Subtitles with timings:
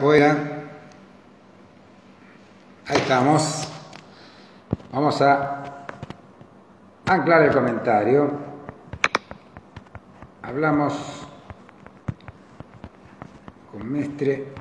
[0.00, 0.36] Fuera.
[2.86, 3.66] Ahí estamos.
[4.92, 5.86] Vamos a
[7.06, 8.30] anclar el comentario.
[10.42, 11.26] Hablamos
[13.72, 14.52] con Mestre.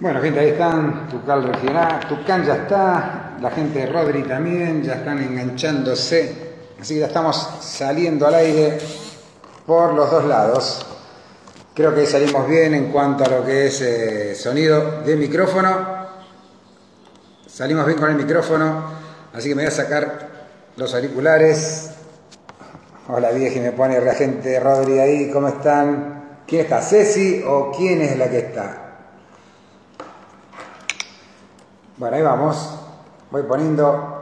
[0.00, 4.94] Bueno, gente, ahí están, Tucal Regional, Tucán ya está, la gente de Rodri también, ya
[4.94, 6.36] están enganchándose,
[6.80, 8.78] así que ya estamos saliendo al aire
[9.66, 10.86] por los dos lados.
[11.74, 15.68] Creo que salimos bien en cuanto a lo que es eh, sonido de micrófono.
[17.48, 18.84] Salimos bien con el micrófono,
[19.34, 20.28] así que me voy a sacar
[20.76, 21.90] los auriculares.
[23.08, 26.42] Hola vieja, me pone la gente de Rodri ahí, ¿cómo están?
[26.46, 26.80] ¿Quién está?
[26.82, 28.87] ¿Ceci o quién es la que está?
[31.98, 32.78] Bueno, ahí vamos.
[33.32, 34.18] Voy poniendo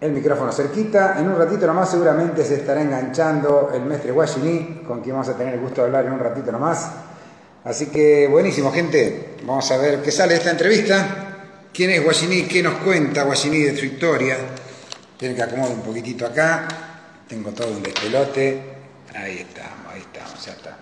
[0.00, 1.16] el micrófono cerquita.
[1.18, 5.36] En un ratito nomás seguramente se estará enganchando el mestre Guayiní, con quien vamos a
[5.36, 6.88] tener el gusto de hablar en un ratito nomás.
[7.64, 9.34] Así que buenísimo, gente.
[9.42, 11.68] Vamos a ver qué sale de esta entrevista.
[11.74, 12.42] ¿Quién es Guayiní?
[12.44, 14.36] ¿Qué nos cuenta Guayiní de su historia?
[15.16, 16.68] Tienen que acomodar un poquitito acá.
[17.26, 18.62] Tengo todo un despelote.
[19.12, 20.78] Ahí estamos, ahí estamos, ya está.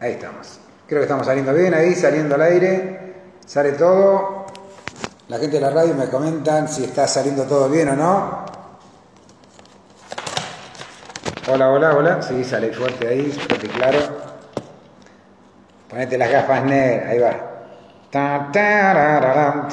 [0.00, 0.58] Ahí estamos.
[0.88, 3.10] Creo que estamos saliendo bien ahí, saliendo al aire.
[3.46, 4.39] Sale todo.
[5.30, 8.44] La gente de la radio me comentan si está saliendo todo bien o no.
[11.48, 12.20] Hola, hola, hola.
[12.20, 13.98] Sí, sale fuerte ahí, fuerte claro.
[15.88, 17.46] Ponete las gafas negras, ahí va.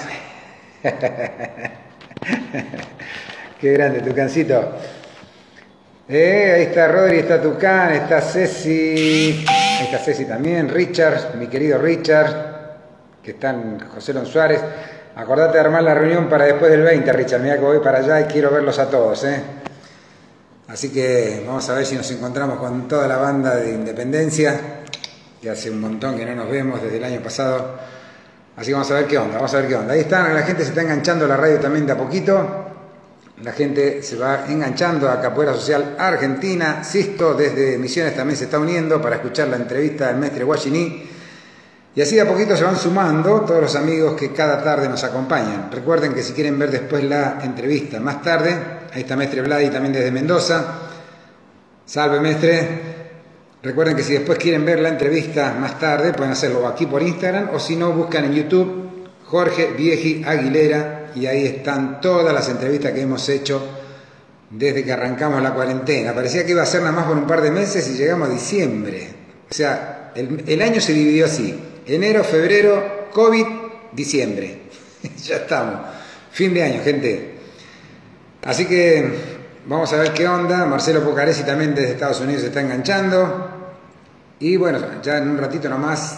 [3.60, 4.74] Qué grande tu cancito.
[6.08, 9.44] Eh, ahí está Rodri, está Tucán, está Ceci.
[9.50, 12.58] Ahí está Ceci también, Richard, mi querido Richard
[13.28, 14.62] que están José Lon Suárez.
[15.18, 17.42] Acordate de armar la reunión para después del 20, Richard.
[17.42, 19.24] Mira que voy para allá y quiero verlos a todos.
[19.24, 19.42] ¿eh?
[20.68, 24.84] Así que vamos a ver si nos encontramos con toda la banda de Independencia,
[25.42, 27.80] que hace un montón que no nos vemos desde el año pasado.
[28.56, 29.94] Así que vamos a ver qué onda, vamos a ver qué onda.
[29.96, 32.66] Ahí están, la gente se está enganchando a la radio también de a poquito.
[33.42, 36.84] La gente se va enganchando a Capoeira Social Argentina.
[36.84, 41.17] Sisto desde Misiones también se está uniendo para escuchar la entrevista del mestre Guachiní.
[41.98, 45.04] Y así de a poquito se van sumando todos los amigos que cada tarde nos
[45.04, 45.72] acompañan.
[45.72, 48.56] Recuerden que si quieren ver después la entrevista más tarde,
[48.94, 50.64] ahí está Mestre Vladi también desde Mendoza.
[51.88, 52.68] Salve Mestre.
[53.64, 57.50] Recuerden que si después quieren ver la entrevista más tarde, pueden hacerlo aquí por Instagram
[57.52, 62.92] o si no, buscan en YouTube Jorge Vieji Aguilera y ahí están todas las entrevistas
[62.92, 63.60] que hemos hecho
[64.52, 66.14] desde que arrancamos la cuarentena.
[66.14, 68.34] Parecía que iba a ser nada más por un par de meses y llegamos a
[68.34, 69.10] diciembre.
[69.50, 71.64] O sea, el, el año se dividió así.
[71.88, 73.46] Enero, febrero, COVID,
[73.94, 74.64] diciembre.
[75.24, 75.80] ya estamos.
[76.32, 77.36] Fin de año, gente.
[78.44, 79.10] Así que
[79.66, 80.66] vamos a ver qué onda.
[80.66, 83.52] Marcelo Pocaresi también desde Estados Unidos se está enganchando.
[84.40, 86.18] Y bueno, ya en un ratito nomás.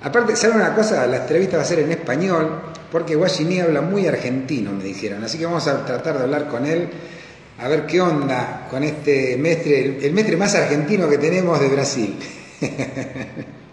[0.00, 1.04] Aparte, ¿saben una cosa?
[1.08, 2.60] La entrevista va a ser en español,
[2.92, 5.24] porque Guachini habla muy argentino, me dijeron.
[5.24, 6.88] Así que vamos a tratar de hablar con él,
[7.58, 11.68] a ver qué onda con este mestre, el, el mestre más argentino que tenemos de
[11.68, 12.16] Brasil.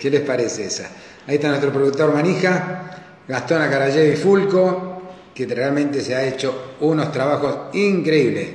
[0.00, 0.88] ¿Qué les parece esa?
[1.26, 5.02] Ahí está nuestro productor Manija, Gastón Acarayevi Fulco,
[5.34, 8.48] que realmente se ha hecho unos trabajos increíbles.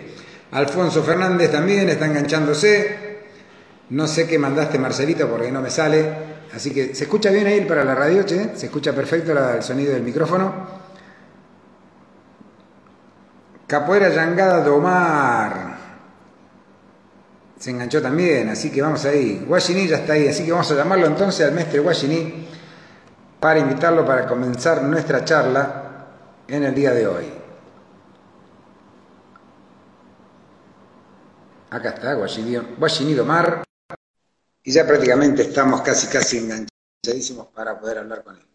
[0.51, 3.19] Alfonso Fernández también está enganchándose.
[3.91, 6.35] No sé qué mandaste Marcelito porque no me sale.
[6.55, 8.55] Así que se escucha bien ahí para la radio, che?
[8.55, 10.51] Se escucha perfecto el sonido del micrófono.
[13.67, 15.74] Capoeira Yangada Domar
[17.57, 19.43] se enganchó también, así que vamos ahí.
[19.47, 22.47] Guayiní ya está ahí, así que vamos a llamarlo entonces al mestre Guayiní
[23.39, 26.07] para invitarlo para comenzar nuestra charla
[26.47, 27.33] en el día de hoy.
[31.69, 33.63] Acá está Guayiní Domar.
[34.67, 38.47] Y ya prácticamente estamos casi, casi enganchadísimos para poder hablar con él.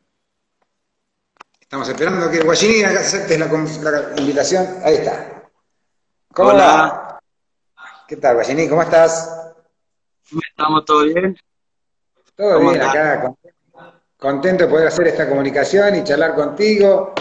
[1.60, 4.66] Estamos esperando que Guayiní aceptes la, la invitación.
[4.82, 5.44] Ahí está.
[6.32, 7.09] ¿Cómo Hola.
[8.10, 8.68] ¿Qué tal, Guayiní?
[8.68, 9.54] ¿Cómo estás?
[10.28, 10.84] ¿Cómo estamos?
[10.84, 11.38] ¿Todo bien?
[12.34, 13.32] Todo bien, acá
[14.16, 17.14] contento de poder hacer esta comunicación y charlar contigo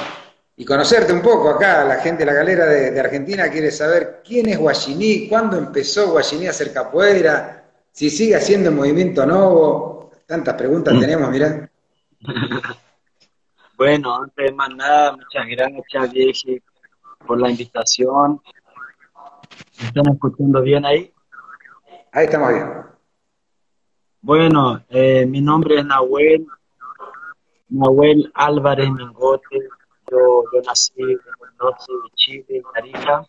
[0.58, 1.86] y conocerte un poco acá.
[1.86, 6.48] La gente de la galera de, Argentina quiere saber quién es Guayiní, cuándo empezó Guayiní
[6.48, 10.10] a hacer capoeira, si sigue haciendo el movimiento nuevo.
[10.26, 11.00] Tantas preguntas mm.
[11.00, 11.70] tenemos, mirá.
[13.78, 16.64] bueno, antes de más nada, muchas gracias, Diego,
[17.28, 18.42] por la invitación.
[19.80, 21.14] ¿Me están escuchando bien ahí?
[22.12, 22.68] Ahí estamos bien.
[24.22, 26.46] Bueno, eh, mi nombre es Nahuel,
[27.70, 29.60] Nahuel Álvarez Mingote.
[30.12, 33.26] Yo, yo nací en el norte de Chile, en Arica.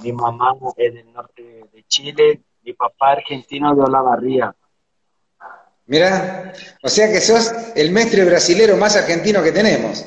[0.00, 4.54] Mi mamá es del norte de Chile, mi papá argentino de Olavarría.
[5.86, 10.06] Mira, o sea que sos el mestre brasilero más argentino que tenemos.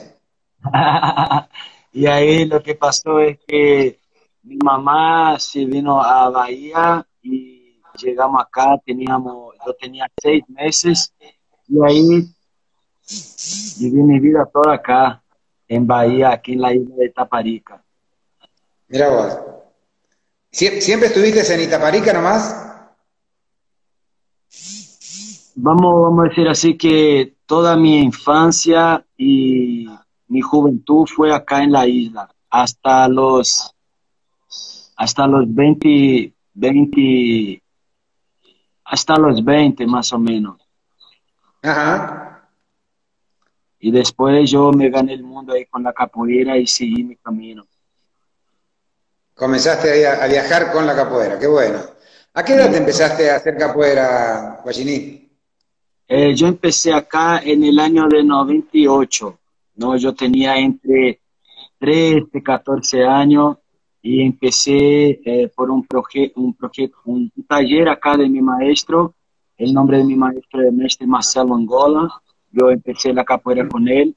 [1.92, 4.00] y ahí lo que pasó es que
[4.48, 11.14] mi mamá se vino a Bahía y llegamos acá, teníamos, yo tenía seis meses
[11.68, 12.30] y ahí
[13.80, 15.22] viví mi vida toda acá,
[15.68, 17.84] en Bahía, aquí en la isla de Taparica.
[18.88, 19.38] Mira vos.
[20.50, 22.64] ¿Siempre estuviste en Itaparica nomás?
[25.56, 29.88] Vamos, vamos a decir así que toda mi infancia y
[30.30, 33.74] mi juventud fue acá en la isla, hasta los
[34.98, 37.64] hasta los 20, 20
[38.86, 40.58] hasta los 20 más o menos.
[41.62, 42.50] Ajá.
[43.80, 47.66] Y después yo me gané el mundo ahí con la capoeira y seguí mi camino.
[49.36, 51.80] Comenzaste a, a viajar con la capoeira, qué bueno.
[52.34, 55.30] ¿A qué edad te empezaste a hacer capoeira, Guachiní?
[56.08, 59.40] Eh, yo empecé acá en el año de 98,
[59.76, 59.98] ¿no?
[59.98, 61.20] Yo tenía entre
[61.80, 63.58] 13 y 14 años
[64.10, 66.56] y empecé eh, por un, proyecto un,
[67.06, 69.14] un, taller acá de mi maestro.
[69.58, 72.08] El nombre de mi maestro es Mestre Marcelo Angola.
[72.50, 74.16] Yo empecé la capoeira con él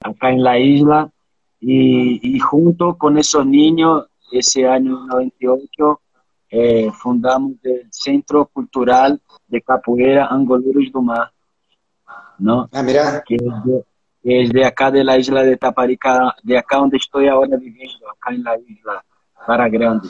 [0.00, 1.10] acá en la isla
[1.58, 6.00] y, y junto con esos niños ese año 98
[6.48, 11.32] eh, fundamos el Centro Cultural de Capoeira Angoleiros do Mar,
[12.38, 12.68] ¿no?
[12.72, 13.24] Ah, mira.
[13.26, 13.36] Que
[14.22, 18.32] es de, acá de la isla de Taparica, de acá donde estoy ahora viviendo, acá
[18.32, 19.04] en la isla
[19.46, 20.08] Para Grande.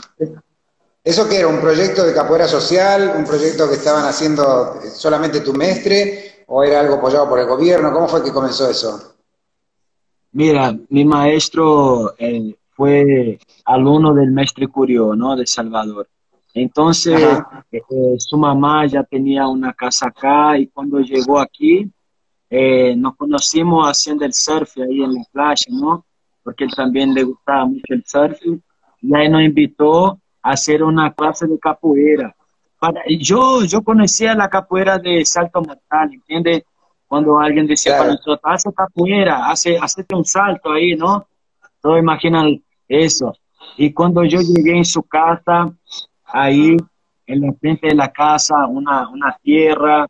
[1.05, 5.53] ¿Eso que era un proyecto de capoeira social, un proyecto que estaban haciendo solamente tu
[5.53, 7.93] mestre o era algo apoyado por el gobierno?
[7.93, 9.15] ¿Cómo fue que comenzó eso?
[10.33, 15.37] Mira, mi maestro eh, fue alumno del maestro Curio, ¿no?
[15.37, 16.09] De Salvador.
[16.53, 17.21] Entonces,
[17.71, 17.81] eh,
[18.19, 21.89] su mamá ya tenía una casa acá y cuando llegó aquí,
[22.51, 26.05] eh, nos conocimos haciendo el surf ahí en la playa, ¿no?
[26.43, 28.41] Porque él también le gustaba mucho el surf
[29.07, 32.35] y ahí nos invitó a hacer una clase de capoeira.
[32.79, 36.65] Para, yo, yo conocía la capoeira de salto mortal, ¿entiendes?
[37.07, 41.27] Cuando alguien decía para nosotros, hace capoeira, hace, hace un salto ahí, ¿no?
[41.81, 43.33] Todos imaginan eso.
[43.77, 45.73] Y cuando yo llegué en su casa,
[46.25, 46.77] ahí
[47.27, 50.07] en la frente de la casa, una, una tierra,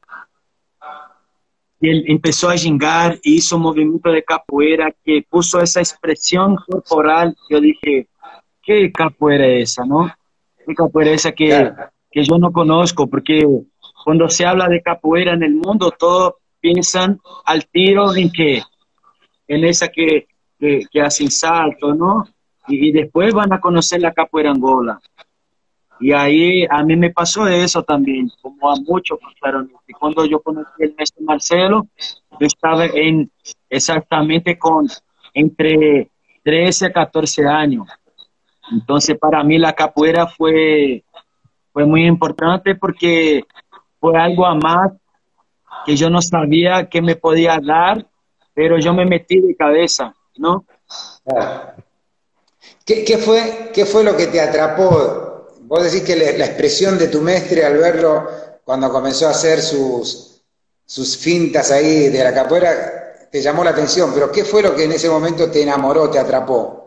[1.78, 6.56] y él empezó a jingar y hizo un movimiento de capoeira que puso esa expresión
[6.56, 7.36] corporal.
[7.50, 8.08] Yo dije,
[8.66, 10.12] ¿qué capoeira es esa, no?
[10.66, 11.72] ¿Qué capoeira es esa que,
[12.10, 13.06] que yo no conozco?
[13.06, 13.46] Porque
[14.04, 18.62] cuando se habla de capoeira en el mundo, todos piensan al tiro en que,
[19.48, 20.26] en esa que,
[20.58, 22.24] que, que hacen salto, ¿no?
[22.68, 25.00] y, después van a conocer la capoeira Angola.
[25.98, 29.72] Y ahí a mí me pasó eso también, como a muchos pasaron.
[29.88, 31.86] Y cuando yo conocí el maestro Marcelo,
[32.38, 33.30] yo estaba en
[33.70, 34.88] exactamente con
[35.32, 36.10] entre
[36.42, 37.86] 13 a 14 años.
[38.72, 41.04] Entonces para mí la capoeira fue,
[41.72, 43.44] fue muy importante porque
[44.00, 44.92] fue algo a más
[45.84, 48.04] que yo no sabía que me podía dar,
[48.54, 50.64] pero yo me metí de cabeza, ¿no?
[52.84, 55.48] ¿Qué, fue, ¿Qué fue lo que te atrapó?
[55.62, 58.28] Vos decís que la, expresión de tu mestre al verlo
[58.64, 60.42] cuando comenzó a hacer sus,
[60.84, 64.84] sus fintas ahí de la capoeira te llamó la atención, pero ¿qué fue lo que
[64.84, 66.85] en ese momento te enamoró, te atrapó?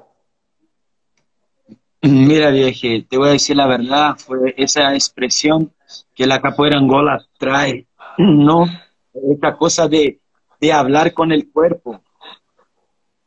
[2.02, 5.74] Mira, vieje, te voy a decir la verdad, fue esa expresión
[6.16, 7.88] que la capoeira angola trae,
[8.18, 8.66] ¿no?
[9.14, 10.20] Esa cosa de,
[10.62, 12.02] de hablar con el cuerpo,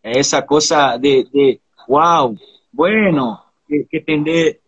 [0.03, 2.37] esa cosa de, de wow,
[2.73, 4.61] bueno, que, que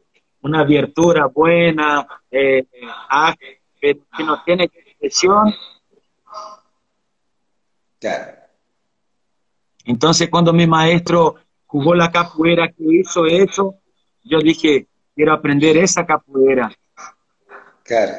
[0.43, 2.67] una abertura buena, eh,
[3.09, 3.35] ah,
[3.81, 5.55] que, no tiene expresión.
[9.87, 13.77] Entonces, cuando mi maestro jugó la capoeira que hizo eso,
[14.25, 16.71] yo dije, quiero aprender esa capoeira.
[17.83, 18.13] Claro.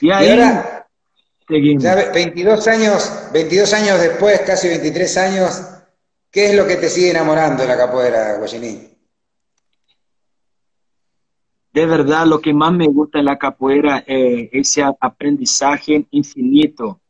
[0.00, 0.86] Y, ahora,
[1.46, 1.84] seguimos.
[1.84, 5.62] 22 años, 22 años después, casi 23 años,
[6.30, 8.98] ¿qué es lo que te sigue enamorando de la capoeira, Guayiní?
[11.78, 17.00] de verdad lo que más me gusta en la capoeira es ese aprendizaje infinito,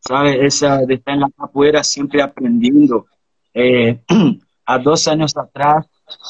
[0.00, 0.36] ¿sabes?
[0.40, 3.06] Esa de estar en la capoeira siempre aprendiendo.
[3.54, 4.00] Eh,
[4.66, 5.86] a dos años atrás,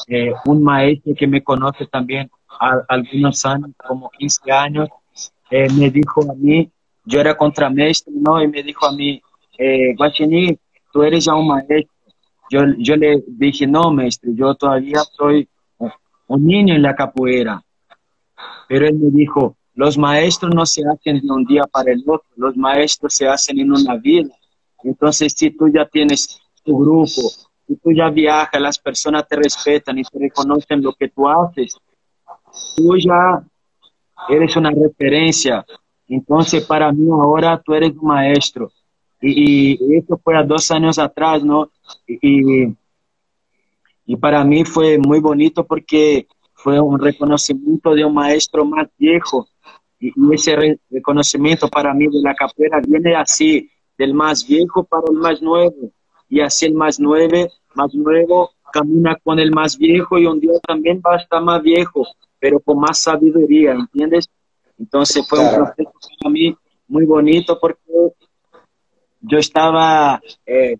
[0.07, 2.29] eh, un maestro que me conoce también
[2.87, 4.89] algunos años, como 15 años,
[5.49, 6.71] eh, me dijo a mí
[7.05, 8.41] yo era contramaestre, ¿no?
[8.41, 9.21] Y me dijo a mí,
[9.57, 10.57] eh, Guachini,
[10.91, 11.91] tú eres ya un maestro.
[12.49, 15.47] Yo, yo le dije, no, maestro, yo todavía soy
[16.27, 17.61] un niño en la capoeira.
[18.67, 22.27] Pero él me dijo, los maestros no se hacen de un día para el otro,
[22.35, 24.33] los maestros se hacen en una vida.
[24.83, 27.21] Entonces, si tú ya tienes tu grupo,
[27.71, 31.77] si tú ya viajas, las personas te respetan y te reconocen lo que tú haces,
[32.75, 33.41] tú ya
[34.27, 35.65] eres una referencia.
[36.09, 38.69] Entonces, para mí ahora tú eres un maestro.
[39.21, 41.71] Y, y eso fue a dos años atrás, ¿no?
[42.07, 42.75] Y,
[44.05, 49.47] y para mí fue muy bonito porque fue un reconocimiento de un maestro más viejo.
[49.97, 55.17] Y, ese reconocimiento para mí de la capoeira viene así, del más viejo para el
[55.17, 55.93] más nuevo.
[56.27, 60.53] Y así el más nuevo, más nuevo camina con el más viejo y un día
[60.65, 62.07] también va a estar más viejo,
[62.39, 64.29] pero con más sabiduría, ¿entiendes?
[64.79, 66.55] Entonces fue un proceso para mí
[66.87, 67.81] muy bonito porque
[69.21, 70.77] yo estaba, eh,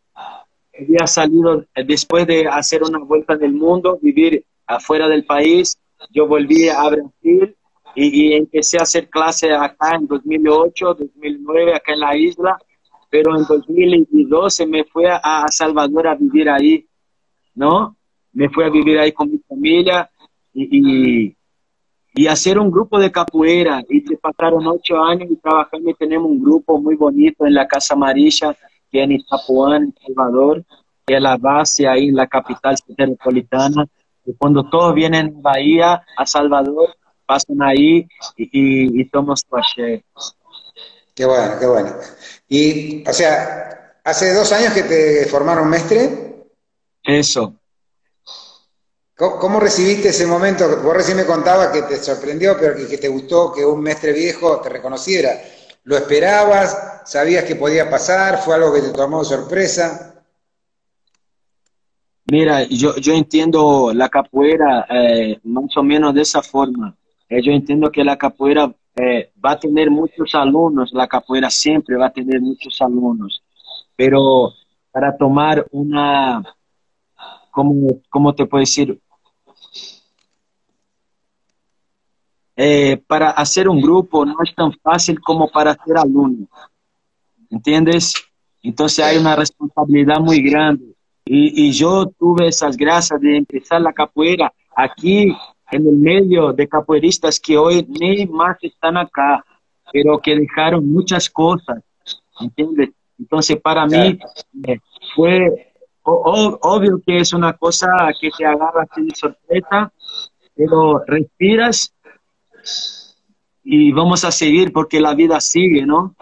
[0.80, 5.78] había salido eh, después de hacer una vuelta del mundo, vivir afuera del país,
[6.10, 7.56] yo volví a Brasil
[7.94, 12.58] y, empecé a hacer clases acá en 2008, 2009, acá en la isla,
[13.12, 16.88] pero en 2012 me fui a, Salvador a vivir ahí,
[17.54, 17.98] ¿no?
[18.32, 20.10] Me fui a vivir ahí con mi familia
[20.54, 21.36] y,
[22.16, 23.84] y, hacer un grupo de capoeira.
[23.90, 27.68] Y se pasaron ocho años y trabajando y tenemos un grupo muy bonito en la
[27.68, 28.56] Casa Marisha,
[28.90, 30.64] que es en Itapuán, Salvador,
[31.06, 33.88] que es la base ahí en la capital metropolitana.
[34.26, 39.58] Y cuando todos vienen a Bahía, a Salvador, pasan ahí y, y, tomamos tu
[41.14, 41.96] Qué bueno, qué bueno.
[42.48, 46.46] Y, o sea, hace dos años que te formaron mestre.
[47.04, 47.56] Eso.
[49.16, 50.68] ¿Cómo, recibiste ese momento?
[50.82, 54.14] Vos recién me contabas que te sorprendió, pero que, que te gustó que un mestre
[54.14, 55.40] viejo te reconociera.
[55.84, 57.02] ¿Lo esperabas?
[57.06, 58.42] ¿Sabías que podía pasar?
[58.42, 60.24] ¿Fue algo que te tomó de sorpresa?
[62.26, 66.96] Mira, yo, yo entiendo la capoeira eh, más o menos de esa forma.
[67.30, 71.96] Eh, yo entiendo que la capoeira eh, va a tener muchos alumnos, la capoeira siempre
[71.96, 73.44] va a tener muchos alumnos,
[73.96, 74.54] pero
[74.92, 76.44] para tomar una,
[77.52, 79.00] ¿cómo, cómo te puedo decir?
[83.08, 86.48] para hacer un grupo no es tan fácil como para ser alumno,
[87.50, 88.14] ¿entiendes?
[88.62, 90.94] Entonces hay una responsabilidad muy grande.
[91.26, 95.34] Y, yo tuve esas gracias de empezar la capoeira aquí
[95.72, 99.44] en el medio de capoeiristas que hoy ni más están acá,
[99.92, 101.82] pero que dejaron muchas cosas,
[102.40, 102.90] ¿entiendes?
[103.18, 104.20] Entonces para mí
[104.68, 104.80] eh,
[105.16, 105.74] fue
[106.04, 107.88] obvio que es una cosa
[108.20, 109.92] que te agarra así de sorpresa,
[110.56, 111.94] pero respiras
[113.64, 116.16] y vamos a seguir porque la vida sigue, ¿no?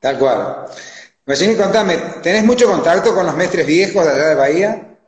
[0.00, 0.64] Tal cual.
[1.24, 4.98] Pues contame, ¿tenés mucho contacto con los mestres viejos de allá de Bahía?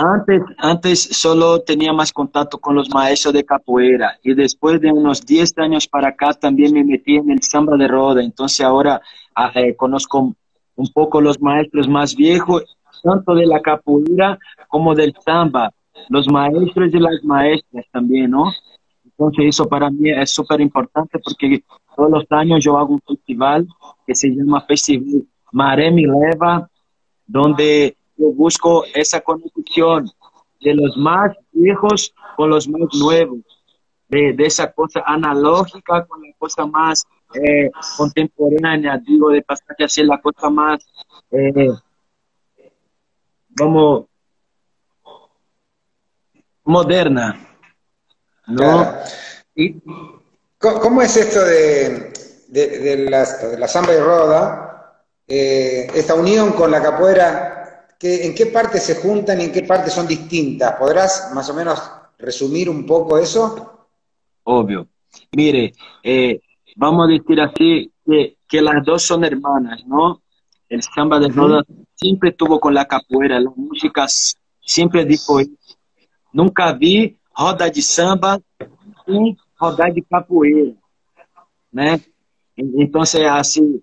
[0.00, 5.26] Antes, antes solo tenía más contacto con los maestros de capoeira y después de unos
[5.26, 8.22] 10 años para acá también me metí en el samba de roda.
[8.22, 9.00] Entonces ahora
[9.34, 10.36] ah, eh, conozco
[10.76, 14.38] un poco los maestros más viejos, tanto de la capoeira
[14.68, 15.72] como del samba,
[16.10, 18.52] los maestros y las maestras también, ¿no?
[19.04, 21.64] Entonces eso para mí es súper importante porque
[21.96, 23.66] todos los años yo hago un festival
[24.06, 26.70] que se llama Festival Maré Leva,
[27.26, 30.10] donde yo busco esa conexión
[30.60, 33.38] de los más viejos con los más nuevos,
[34.08, 40.06] de, esa cosa analógica con la cosa más eh, contemporánea, digo, de pasar a ser
[40.06, 40.84] la cosa más,
[41.30, 41.70] eh,
[43.56, 44.08] como
[46.64, 47.44] moderna.
[48.48, 48.94] ¿no?
[49.54, 49.80] ¿Y
[50.58, 52.12] cómo es esto de,
[52.48, 54.68] de, la samba y roda?
[55.30, 57.57] Eh, esta unión con la capoeira,
[58.00, 60.76] ¿en qué parte se juntan y en qué parte son distintas?
[60.76, 61.80] ¿Podrás más o menos
[62.18, 63.86] resumir un poco eso?
[64.44, 64.88] Obvio.
[65.32, 66.40] Mire, eh,
[66.76, 70.22] vamos a decir así que, que, las dos son hermanas, ¿no?
[70.68, 71.62] El samba de roda
[71.94, 75.40] siempre tuvo con la capoeira, las músicas siempre dijo,
[76.32, 78.38] nunca vi roda de samba
[79.06, 80.74] e roda de capoeira,
[81.72, 82.00] né?
[82.56, 83.82] Então, assim,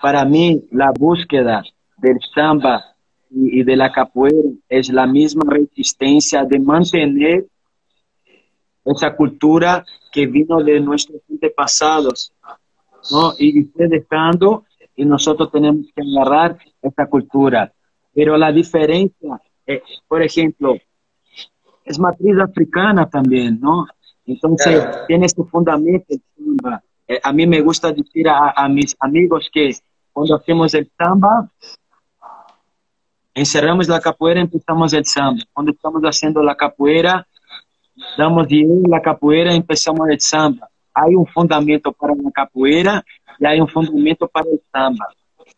[0.00, 1.62] para mim, a búsqueda
[1.98, 2.93] do samba
[3.34, 7.46] e de la capoeira é a mesma resistência de manter
[8.86, 12.32] essa cultura que vino de nossos antepassados,
[13.10, 13.32] ¿no?
[13.38, 14.64] Y fue dejando
[14.94, 17.72] y nosotros tenemos que agarrar esa cultura.
[18.14, 20.76] Pero la diferencia, eh, por ejemplo,
[21.84, 23.86] es matriz africana también, ¿no?
[24.26, 26.82] Entonces, tiene este fundamento, samba.
[27.08, 29.72] Eh, a mí me gusta decir a, a, mis amigos que
[30.12, 31.50] cuando hacemos el samba,
[33.34, 35.42] encerramos la capoeira, empezamos el samba.
[35.52, 37.26] Cuando estamos haciendo la capoeira,
[38.16, 40.68] damos de la capoeira, empezamos el samba.
[40.94, 43.04] Hay un fundamento para la capoeira
[43.38, 45.06] y hay un fundamento para el samba.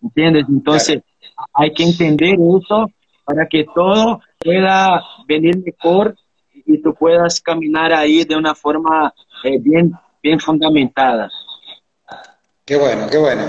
[0.02, 0.46] ¿Entiendes?
[0.48, 1.02] Entonces,
[1.52, 2.90] hay que entender eso
[3.24, 6.16] para que todo pueda venir mejor
[6.52, 9.12] y tú puedas caminar ahí de una forma
[9.44, 9.92] eh, bien,
[10.22, 11.30] bien fundamentada.
[12.64, 13.42] Qué bueno, qué bueno.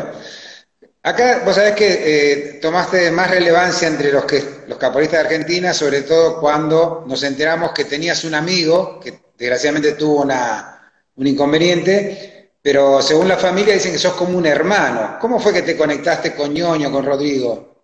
[1.08, 5.74] Acá vos sabés que eh, tomaste más relevancia entre los, que, los caporistas de Argentina,
[5.74, 12.52] sobre todo cuando nos enteramos que tenías un amigo que desgraciadamente tuvo una, un inconveniente,
[12.62, 15.18] pero según la familia dicen que sos como un hermano.
[15.22, 17.84] ¿Cómo fue que te conectaste con ñoño, con Rodrigo?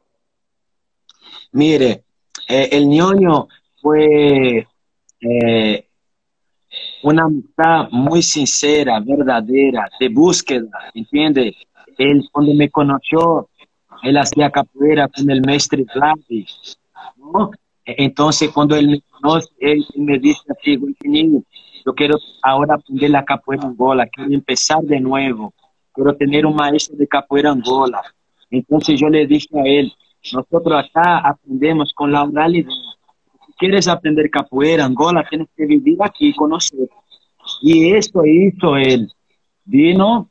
[1.53, 2.03] Mire,
[2.49, 3.47] eh, el ñoño
[3.81, 4.67] fue
[5.21, 5.87] eh,
[7.03, 11.55] una amistad muy sincera, verdadera, de búsqueda, ¿entiende?
[11.97, 13.49] Él cuando me conoció,
[14.03, 16.45] él hacía capoeira con el maestro Vladi,
[17.17, 17.51] ¿no?
[17.85, 21.41] Entonces cuando él me conoce, él, me dice así, niño,
[21.85, 25.53] yo quiero ahora aprender la capoeira angola, quiero empezar de nuevo,
[25.93, 28.01] quiero tener un maestro de capoeira angola.
[28.49, 29.91] Entonces yo le dije a él,
[30.31, 32.71] nosotros acá aprendemos con la oralidad
[33.57, 36.89] quieres aprender capoeira, Angola, tienes que vivir aquí con nosotros.
[37.61, 39.09] Y esto hizo él.
[39.63, 40.29] Vino,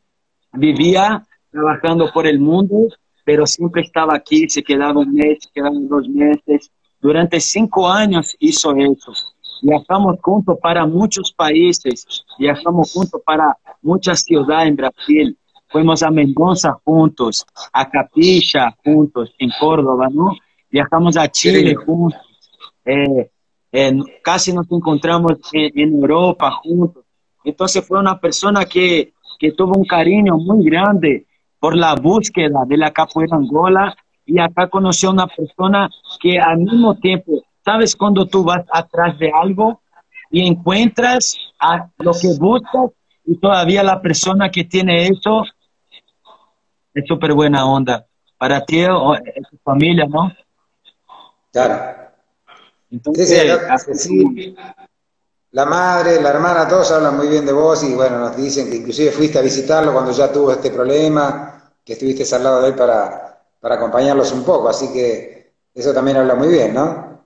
[0.52, 2.88] vivía trabajando por el mundo,
[3.24, 6.70] pero siempre estaba aquí, se quedaba un mes, se quedaba dos meses.
[7.00, 9.12] Durante cinco años hizo eso.
[9.62, 15.38] Viajamos juntos para muchos países, viajamos juntos para muchas ciudades en Brasil.
[15.68, 20.32] Fuimos a Mendoza juntos, a Capilla juntos, en Córdoba, ¿no?
[20.68, 22.20] Viajamos a Chile juntos
[22.84, 23.30] eh,
[24.22, 27.04] casi nos encontramos en, Europa juntos.
[27.44, 31.26] Entonces fue una persona que, que tuvo un cariño muy grande
[31.62, 33.96] por la búsqueda de la capoeira angola.
[34.26, 35.88] Y acá conoció una persona
[36.20, 39.80] que al mismo tiempo, ¿sabes cuando tú vas atrás de algo
[40.28, 42.90] y encuentras a lo que buscas
[43.24, 45.44] y todavía la persona que tiene eso
[46.94, 48.06] es súper buena onda.
[48.36, 49.14] Para ti o
[49.48, 50.32] tu familia, ¿no?
[51.52, 52.10] Claro.
[52.90, 53.56] Entonces,
[55.52, 58.76] la madre, la hermana, todos hablan muy bien de vos y bueno, nos dicen que
[58.76, 62.74] inclusive fuiste a visitarlo cuando ya tuvo este problema, que estuviste al lado de él
[62.74, 67.22] para, para acompañarlos un poco, así que eso también habla muy bien, ¿no?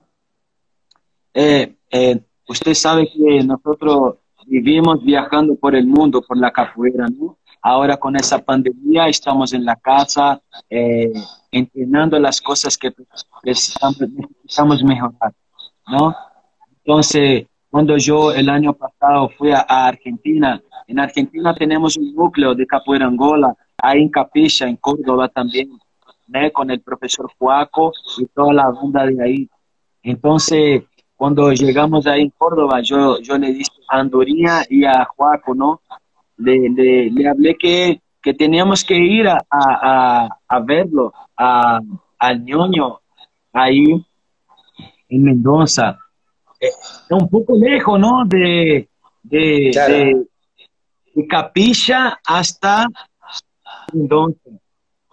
[1.33, 4.15] Eh, eh, usted sabe que nosotros
[4.47, 7.37] vivimos viajando por el mundo, por la capoeira, ¿no?
[7.61, 11.11] Ahora con esa pandemia estamos en la casa eh,
[11.51, 12.93] entrenando las cosas que
[13.41, 15.33] precisamos, necesitamos mejorar.
[15.87, 16.15] ¿no?
[16.83, 22.65] Entonces, cuando yo el año pasado fui a, Argentina, en Argentina tenemos un núcleo de
[22.65, 25.69] capoeira Angola, ahí en Capilla, en Córdoba también,
[26.27, 26.51] ¿no?
[26.51, 29.49] con el profesor Juaco y toda la banda de ahí.
[30.03, 30.83] Entonces,
[31.15, 35.81] cuando llegamos ahí en Córdoba, yo, yo le dije a Andorinha y a Juaco, ¿no?
[36.37, 41.79] Le, le, le hablé que, que teníamos que ir a, a, a verlo, a,
[42.19, 42.99] al ñoño,
[43.53, 44.05] ahí
[45.09, 45.97] en Mendoza.
[46.59, 48.23] es un poco lejos, ¿no?
[48.25, 48.87] De,
[49.23, 49.71] de,
[51.15, 52.85] de, Capilla hasta
[53.93, 54.49] Mendoza.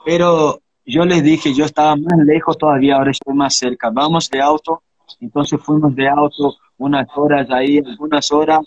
[0.05, 3.91] Pero yo les dije, yo estaba más lejos todavía, ahora estoy más cerca.
[3.91, 4.83] Vamos de auto.
[5.21, 8.61] Entonces fuimos de auto unas horas ahí, algunas horas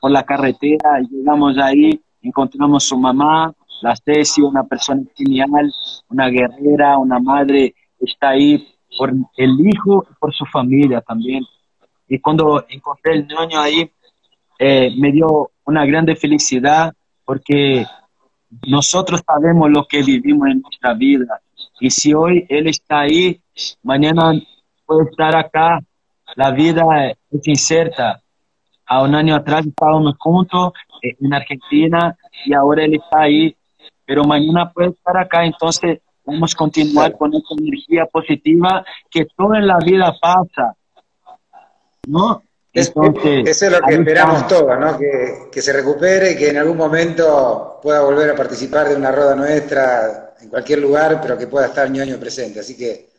[0.00, 1.00] por la carretera.
[1.10, 5.72] Llegamos ahí, encontramos su mamá, la Ceci, una persona genial,
[6.08, 11.44] una guerrera, una madre, está ahí por el hijo y por su familia también.
[12.08, 13.90] Y cuando encontré el niño ahí,
[14.58, 16.92] eh, me dio una grande felicidad
[17.24, 17.84] porque
[18.66, 21.40] nosotros sabemos lo que vivimos en nuestra vida.
[21.80, 23.40] Y si hoy él está ahí,
[23.82, 24.32] mañana
[24.86, 25.80] puede estar acá.
[26.36, 26.82] La vida
[27.30, 28.20] es incierta.
[28.86, 33.56] A un año atrás estábamos juntos eh, en Argentina y ahora él está ahí,
[34.04, 35.44] pero mañana puede estar acá.
[35.44, 40.74] Entonces, Vamos a continuar con esa energía positiva que todo en la vida pasa.
[42.06, 42.42] ¿No?
[42.74, 44.98] Entonces, eso es lo que esperamos todos, ¿no?
[44.98, 49.12] Que, que, se recupere y que en algún momento pueda volver a participar de una
[49.12, 52.58] roda nuestra en cualquier lugar, pero que pueda estar ñoño presente.
[52.58, 53.10] Así que,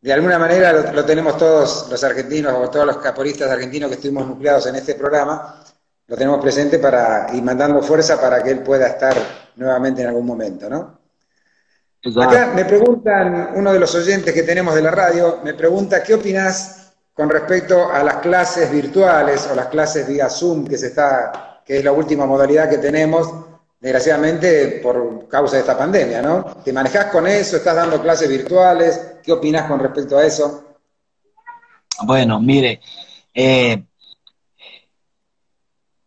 [0.00, 4.26] de alguna manera, lo, tenemos todos los argentinos o todos los caporistas argentinos que estuvimos
[4.26, 5.62] nucleados en este programa,
[6.06, 9.14] lo tenemos presente para y mandando fuerza para que él pueda estar
[9.56, 10.98] nuevamente en algún momento, ¿no?
[12.22, 16.14] Acá me preguntan, uno de los oyentes que tenemos de la radio, me pregunta qué
[16.14, 16.83] opinas
[17.14, 21.78] con respecto a las clases virtuales o las clases vía Zoom, que, se está, que
[21.78, 23.32] es la última modalidad que tenemos
[23.80, 26.42] desgraciadamente por causa de esta pandemia, ¿no?
[26.64, 27.56] ¿Te manejas con eso?
[27.56, 29.18] ¿Estás dando clases virtuales?
[29.22, 30.64] ¿Qué opinas con respecto a eso?
[32.04, 32.80] Bueno, mire,
[33.32, 33.84] eh,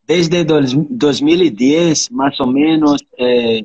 [0.02, 3.64] desde 2010, más o menos, eh,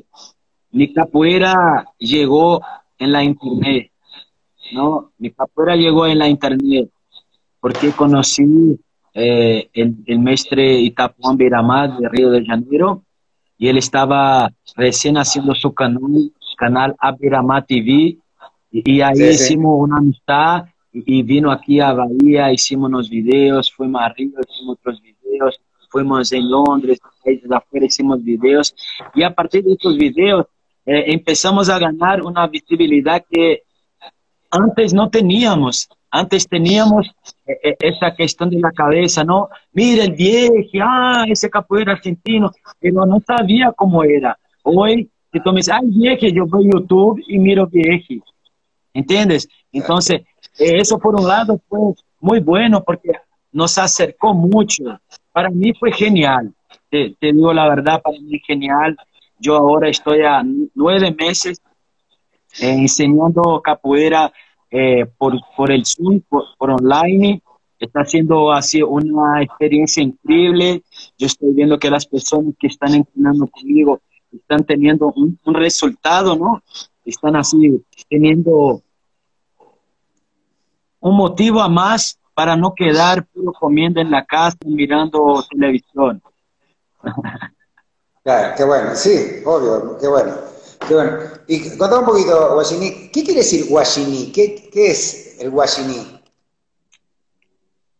[0.70, 2.62] mi capoeira llegó
[2.98, 3.90] en la internet,
[4.72, 5.12] ¿no?
[5.18, 6.88] Mi capoeira llegó en la internet
[7.64, 8.78] porque conocí
[9.14, 13.02] eh, el, el mestre Itapuán Beiramar de Río de Janeiro
[13.56, 18.18] y él estaba recién haciendo su canal, canal Abirama TV
[18.70, 24.10] y, ahí hicimos una amistad y, vino aquí a Bahía, hicimos unos videos, fuimos a
[24.10, 28.74] Río, hicimos otros videos, fuimos en Londres, países afuera, hicimos videos
[29.14, 30.44] y a partir de estos videos
[30.84, 33.62] eh, empezamos a ganar una visibilidad que
[34.50, 35.88] antes no teníamos.
[36.10, 37.10] Antes teníamos
[37.46, 39.48] esa cuestión de la cabeza, ¿no?
[39.72, 44.38] Mira el viejo, ah, ese capoeira argentino, pero no sabía cómo era.
[44.62, 48.24] Hoy, si tú viejo, yo voy a YouTube y miro viejo.
[48.92, 49.48] ¿Entiendes?
[49.72, 50.22] Entonces,
[50.58, 53.10] eh, eso por un lado fue muy bueno porque
[53.52, 54.84] nos acercó mucho.
[55.32, 56.52] Para mí fue genial.
[56.88, 58.96] Te, te digo la verdad, para mí genial.
[59.38, 60.42] Yo ahora estoy a
[60.74, 61.60] nueve meses
[62.60, 64.32] enseñando capoeira
[64.76, 67.40] eh, por, por el Zoom, por, online.
[67.78, 70.82] Está siendo así una experiencia increíble.
[71.16, 74.00] Yo estoy viendo que las personas que están entrenando conmigo
[74.32, 76.60] están teniendo un, resultado, ¿no?
[77.04, 78.82] Están así teniendo
[80.98, 86.20] un motivo a más para no quedar puro comiendo en la casa mirando televisión.
[88.24, 90.53] Claro, qué bueno, sí, obvio, qué bueno.
[90.88, 91.18] Qué bueno.
[91.48, 94.32] Y contame un poquito, Guaxiní, ¿qué quiere decir Guaxiní?
[94.32, 96.20] ¿Qué, qué es el Guaxiní?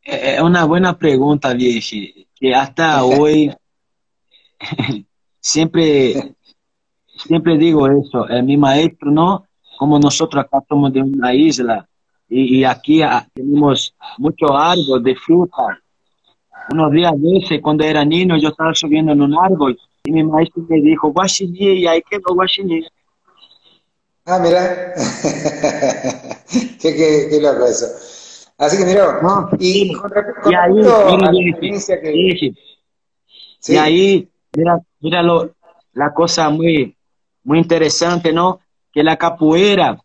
[0.02, 3.54] Es una buena pregunta, Vieji, que hasta hoy
[5.40, 6.34] siempre,
[7.06, 9.46] siempre digo eso, es mi maestro, ¿no?
[9.78, 11.88] Como nosotros acá somos de una isla
[12.28, 15.80] y, y aquí ah, tenemos mucho árbol de fruta.
[16.70, 20.62] Unos días veces, cuando era niño, yo estaba subiendo en un árbol y mi maestro
[20.68, 22.86] me dijo, guaxiní, y ahí quedó guaxiní.
[24.26, 24.92] Ah, mira.
[26.80, 27.86] qué, qué, qué, loco eso.
[28.58, 30.10] Así que mira, no, y, con,
[30.42, 32.54] con y ahí, mira, la experiencia que...
[33.58, 33.72] Sí.
[33.72, 35.54] Y ahí, mira, mira lo,
[35.94, 36.96] la cosa muy,
[37.42, 38.60] muy interesante, ¿no?
[38.92, 39.98] Que la capoeira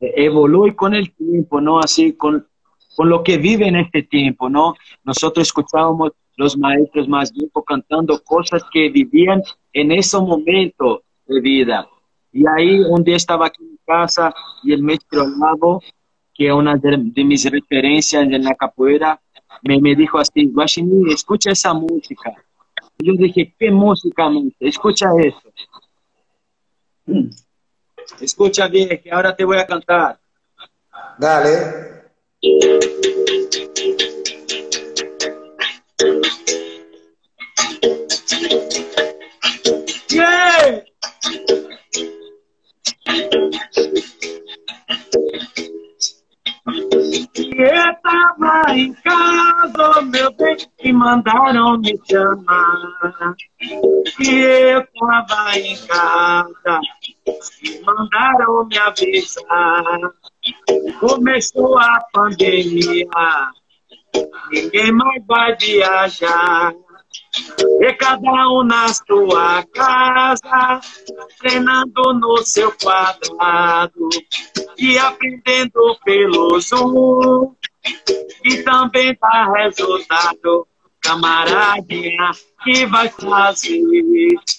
[0.00, 1.78] evolúe con el tiempo, ¿no?
[1.78, 2.48] Así, con,
[2.96, 4.74] con lo que vive en este tiempo, ¿no?
[5.04, 11.88] Nosotros escuchábamos los maestros más viejos cantando cosas que vivían en ese momento de vida.
[12.32, 15.80] Y ahí un día estaba aquí en casa y el maestro Lavo,
[16.34, 19.20] que es una de, mis referencias en la capoeira,
[19.62, 22.32] me, me dijo así, Guaxiní, escucha esa música.
[22.98, 24.68] Y yo dije, ¿qué música, maestro?
[24.68, 25.48] Escucha eso.
[28.20, 30.18] Escucha bien, que ahora te voy a cantar.
[31.18, 32.02] Dale.
[36.02, 36.42] Yeah!
[47.54, 53.36] Eu tava em casa, meu bem, e mandaram me chamar.
[54.18, 56.80] E eu tava em casa,
[57.62, 60.00] e mandaram me avisar.
[60.98, 63.06] Começou a pandemia,
[64.50, 66.74] ninguém mais vai viajar.
[67.80, 70.80] E cada um na sua casa,
[71.38, 74.08] treinando no seu quadrado
[74.78, 77.54] e aprendendo pelo Zoom.
[78.44, 80.66] E também dá resultado,
[81.00, 82.30] camaradinha,
[82.62, 83.80] que vai fazer,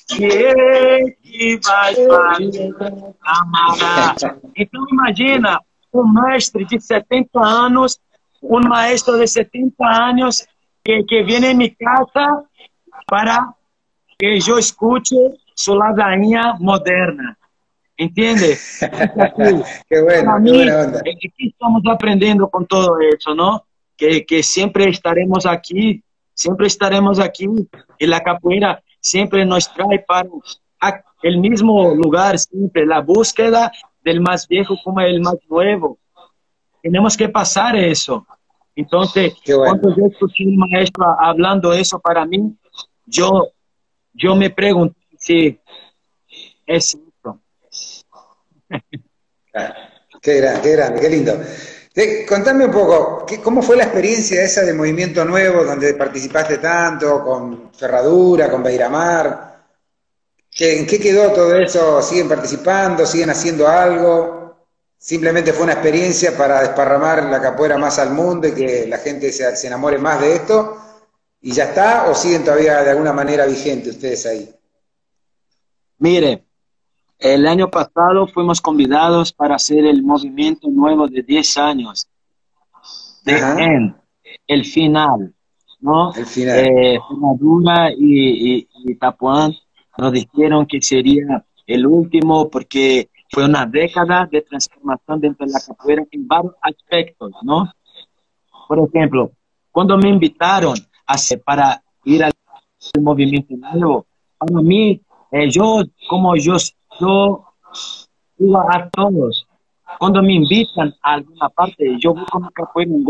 [0.10, 2.76] que, que vai fazer,
[3.22, 4.42] camarada.
[4.56, 5.60] Então imagina
[5.94, 8.00] um mestre de 70 anos,
[8.44, 10.46] um maestro de 70 anos,
[10.84, 12.44] que, que viene en mi casa
[13.08, 13.56] para
[14.18, 15.16] que yo escuche
[15.56, 17.38] su ladainha moderna.
[17.96, 18.58] ¿Entiende?
[18.80, 21.02] qué bueno, mí, qué buena onda.
[21.04, 23.66] ¿Qué estamos aprendiendo con todo eso, no?
[23.96, 26.04] Que, que siempre estaremos aquí,
[26.34, 27.48] siempre estaremos aquí.
[28.00, 30.28] Y la capoeira siempre nos trae para
[31.22, 33.72] el mismo lugar, siempre, la búsqueda
[34.04, 35.98] del más viejo como el más nuevo.
[36.84, 38.28] Tenemos que pasar eso.
[38.76, 42.54] Entonces, cuando yo escuché un maestro hablando eso para mí,
[43.06, 43.48] yo,
[44.14, 45.58] yo me pregunté si
[46.66, 47.40] es cierto.
[50.22, 51.40] Qué grande, qué grande, qué lindo.
[52.28, 57.72] contame un poco, ¿cómo fue la experiencia esa de Movimiento Nuevo, donde participaste tanto, con
[57.74, 59.54] Ferradura, con Beiramar?
[60.60, 62.02] ¿En qué quedó todo eso?
[62.02, 63.06] ¿Siguen participando?
[63.06, 64.33] ¿Siguen haciendo algo?
[65.04, 69.34] ¿Simplemente fue una experiencia para desparramar la capoeira más al mundo y que la gente
[69.34, 70.78] se, se enamore más de esto?
[71.42, 72.10] ¿Y ya está?
[72.10, 74.50] ¿O siguen todavía de alguna manera vigentes ustedes ahí?
[75.98, 76.46] Mire,
[77.20, 82.08] el año pasado fuimos convidados para hacer el movimiento nuevo de 10 años
[83.26, 83.98] de EN,
[84.48, 85.34] el final,
[85.82, 86.14] ¿no?
[86.14, 86.60] El final.
[86.66, 87.00] Eh,
[87.98, 89.54] y, y, y Tapuán
[89.98, 95.60] nos dijeron que sería el último porque fue una década de transformación dentro de la
[95.60, 97.68] capoeira en varios aspectos, ¿no?
[98.68, 99.32] Por ejemplo,
[99.72, 100.76] cuando me invitaron
[101.08, 102.32] a, para ir al
[103.02, 104.06] movimiento nuevo,
[104.38, 106.58] para mí, eh, yo, como yo,
[107.00, 107.44] yo
[108.38, 109.48] iba a todos,
[109.98, 113.04] cuando me invitan a alguna parte, yo con mi capoeira en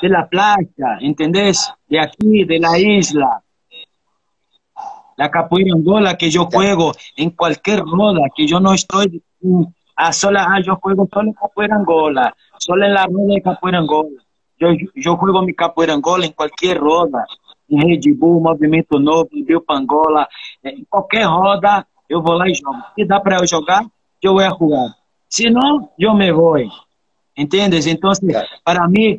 [0.00, 1.70] de la playa, ¿entendés?
[1.86, 3.42] De aquí, de la isla,
[5.20, 9.22] la capoeira angola que yo juego en cualquier roda, que yo no estoy
[9.94, 13.80] a sola, ah, yo juego solo en capoeira angola, solo en la roda de capoeira
[13.80, 14.22] angola.
[14.58, 17.26] Yo, yo juego mi capoeira angola en cualquier roda,
[17.68, 20.26] em Red Bull, Movimento Novo, em Rio Pangola,
[20.64, 22.78] em qualquer roda eu vou lá e jogo.
[22.94, 23.84] Se dá para eu jogar,
[24.22, 24.94] eu vou jogar.
[25.28, 26.56] Se não, eu me vou.
[27.36, 27.86] ¿Entiendes?
[27.86, 28.24] Entonces,
[28.64, 29.18] para mí,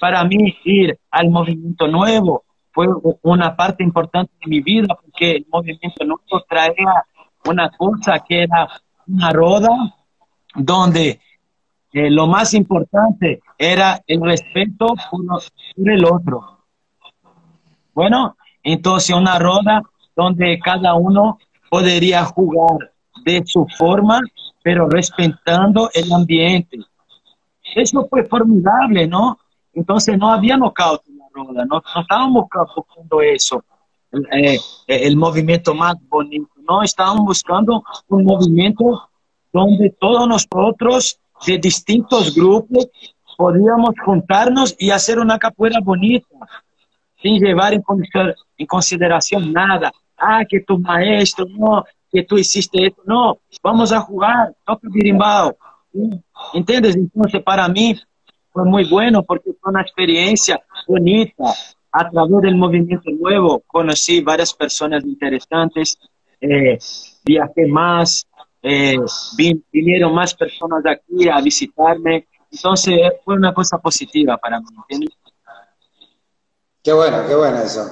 [0.00, 2.88] para mí ir al movimiento nuevo fue
[3.22, 7.04] una parte importante de mi vida porque el movimiento nuevo traía
[7.44, 8.68] una cosa que era
[9.06, 9.70] una roda
[10.54, 11.20] donde
[11.92, 15.42] eh, lo más importante era el respeto por,
[15.76, 16.58] el otro.
[17.94, 19.82] Bueno, entonces una roda
[20.16, 22.92] donde cada uno podría jugar
[23.24, 24.20] de su forma,
[24.62, 26.78] pero respetando el ambiente.
[27.74, 29.38] Eso fue formidable, ¿no?
[29.74, 31.02] Entonces no había nocaut
[31.34, 33.64] No, no estábamos buscando eso,
[34.32, 39.08] eh, el movimiento más bonito, no, estábamos buscando un movimiento
[39.52, 42.88] donde todos nosotros de distintos grupos
[43.36, 46.26] podíamos juntarnos y hacer una capoeira bonita,
[47.20, 47.82] sin llevar en,
[48.66, 49.92] consideración nada.
[50.16, 53.02] Ah, que tu maestro, no, que tú hiciste esto.
[53.04, 55.56] No, vamos a jugar, toca birimbao.
[56.52, 56.96] ¿Entiendes?
[56.96, 57.98] Entonces, para mí,
[58.52, 61.44] fue muy bueno porque fue una experiencia bonita.
[61.92, 65.98] A través del movimiento nuevo conocí varias personas interesantes,
[66.40, 66.78] eh,
[67.24, 68.26] viajé más,
[68.62, 68.96] eh,
[69.70, 72.26] vinieron más personas aquí a visitarme.
[72.50, 75.08] Entonces fue una cosa positiva para mí.
[76.82, 77.82] Qué bueno, qué bueno eso.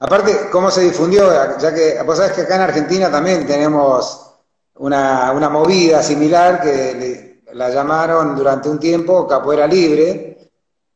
[0.00, 1.28] Aparte, ¿cómo se difundió?
[1.58, 4.36] Ya que vos sabés que acá en Argentina también tenemos
[4.76, 10.37] una, una movida similar que la llamaron durante un tiempo capoeira libre,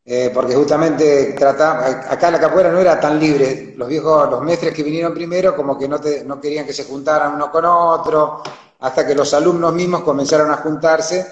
[0.04, 3.74] eh, porque justamente trata, acá la capoeira no era tan libre.
[3.76, 7.34] Los viejos, los mestres que vinieron primero, como que no, no querían que se juntaran
[7.34, 8.42] uno con otro,
[8.80, 11.26] hasta que los alumnos mismos comenzaron a juntarse,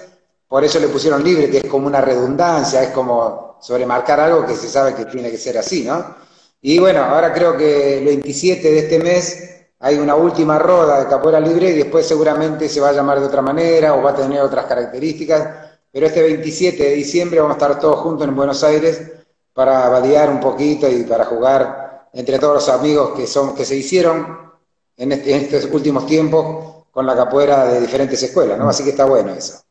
[0.47, 4.55] por eso le pusieron libre, que es como una redundancia, es como sobremarcar algo que
[4.55, 6.15] se sabe que tiene que ser así, ¿no?
[6.61, 11.07] Y bueno, ahora creo que el 27 de este mes hay una última roda de
[11.07, 14.15] capoeira libre y después seguramente se va a llamar de otra manera o va a
[14.15, 18.63] tener otras características, pero este 27 de diciembre vamos a estar todos juntos en Buenos
[18.63, 19.11] Aires
[19.53, 23.75] para valiar un poquito y para jugar entre todos los amigos que, son, que se
[23.75, 24.51] hicieron
[24.95, 28.69] en, este, estos últimos tiempos con la capoeira de diferentes escuelas, ¿no?
[28.69, 29.61] Así que está bueno eso.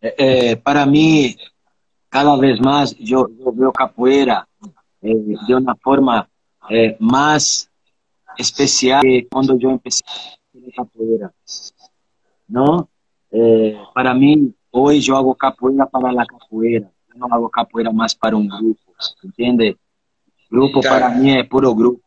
[0.00, 1.36] Eh, eh, para mí,
[2.08, 4.48] cada vez más yo, veo capoeira
[5.02, 5.14] eh,
[5.46, 6.28] de una forma
[7.00, 7.68] más
[8.36, 11.32] especial cuando yo empecé a capoeira,
[12.46, 12.88] ¿no?
[13.30, 18.36] Eh, para mí, hoy yo hago capoeira para la capoeira, no hago capoeira más para
[18.36, 19.76] un grupo, ¿entiende?
[20.50, 22.02] Grupo para mí es puro grupo,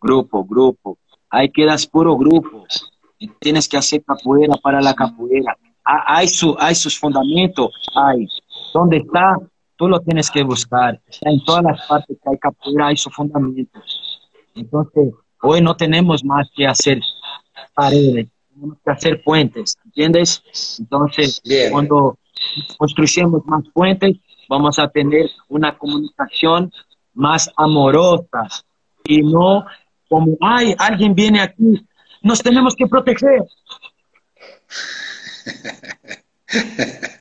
[0.00, 0.98] grupo, grupo.
[1.30, 2.66] Ahí quedas puro grupo.
[3.40, 5.56] Tienes que hacer capoeira para la capoeira.
[5.84, 8.28] Hay, su, hay sus fundamentos, hay.
[8.74, 9.38] ¿Dónde está?
[9.76, 11.00] Tú lo tienes que buscar.
[11.22, 14.30] en todas las partes que hay capoeira, hay sus fundamentos.
[14.54, 17.00] Entonces, Hoy no tenemos más que hacer
[17.74, 18.28] paredes,
[18.58, 20.42] tenemos que hacer puentes, ¿entiendes?
[20.78, 21.40] Entonces,
[21.70, 22.18] cuando
[22.76, 24.16] construyamos más puentes,
[24.48, 26.72] vamos a tener una comunicación
[27.14, 28.48] más amorosa
[29.04, 29.64] y no
[30.08, 31.86] como, ay, alguien viene aquí,
[32.22, 33.42] nos tenemos que proteger.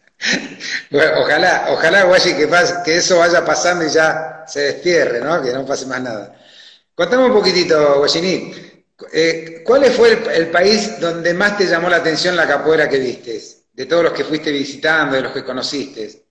[1.21, 2.49] ojalá, ojalá, Guayi, que,
[2.85, 5.41] que eso vaya pasando y ya se destierre, ¿no?
[5.41, 6.35] Que no pase más nada.
[6.95, 8.66] Contame un poquitito, Guayiní.
[9.13, 13.39] Eh, ¿Cuál fue el, país donde más te llamó la atención la capoeira que viste?
[13.73, 16.25] De todos los que fuiste visitando, de los que conociste.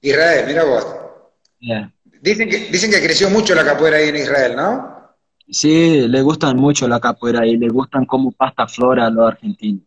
[0.00, 0.86] Israel, mira vos.
[2.20, 5.14] Dicen que, dicen que creció mucho la capoeira ahí en Israel, ¿no?
[5.48, 9.82] Sí, le gustan mucho la capoeira y le gustan como pasta flora a los argentinos.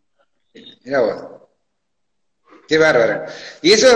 [0.84, 1.37] Mira vos.
[2.68, 3.24] Qué bárbaro.
[3.62, 3.88] ¿Y eso,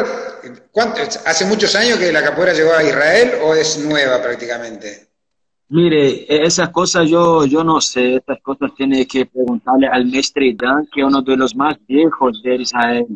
[0.71, 5.09] cuánto, hace muchos años que la capoeira llegó a Israel o es nueva prácticamente?
[5.69, 10.89] Mire, esas cosas yo, yo no sé, estas cosas tiene que preguntarle al mestre Dan,
[10.93, 13.07] que es uno de los más viejos de Israel.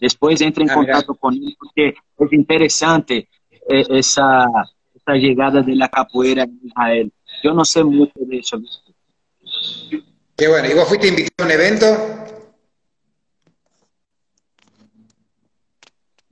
[0.00, 3.28] Después entre en ah, contacto con él porque es interesante
[3.68, 4.46] eh, esa,
[4.94, 7.12] esa llegada de la capoeira en Israel.
[7.42, 8.60] Yo no sé mucho de eso.
[10.36, 12.23] Qué bueno, ¿y vos fuiste invitado a un evento?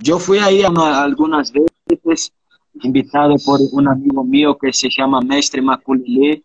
[0.02, 2.32] Yo fui ahí algunas veces,
[2.82, 6.42] invitado por un amigo mío que se llama Mestre Maculele,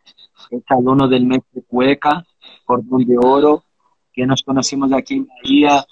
[0.52, 2.24] es alumno del Mestre Cueca,
[2.66, 3.64] Cordón de Oro,
[4.14, 5.84] que nos conocimos aquí en Bahía,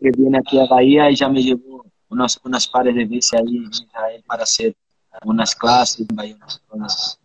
[0.00, 3.58] que viene aquí a Bahía y ya me llevó unas, unas pares de veces ahí
[3.58, 4.74] en Israel para hacer
[5.24, 6.38] unas clases en Bahía,
[6.70, 7.20] unas,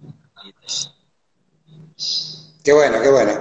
[2.63, 3.31] Qué bueno, qué bueno.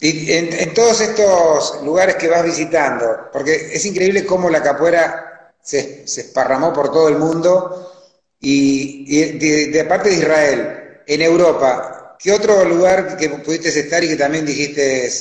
[0.00, 5.27] Y en, todos estos lugares que vas visitando, porque es increíble cómo la capoeira
[5.68, 7.92] se, esparramó por todo el mundo
[8.40, 14.16] y, de, parte de Israel, en Europa, ¿qué otro lugar que pudiste estar y que
[14.16, 15.12] también dijiste,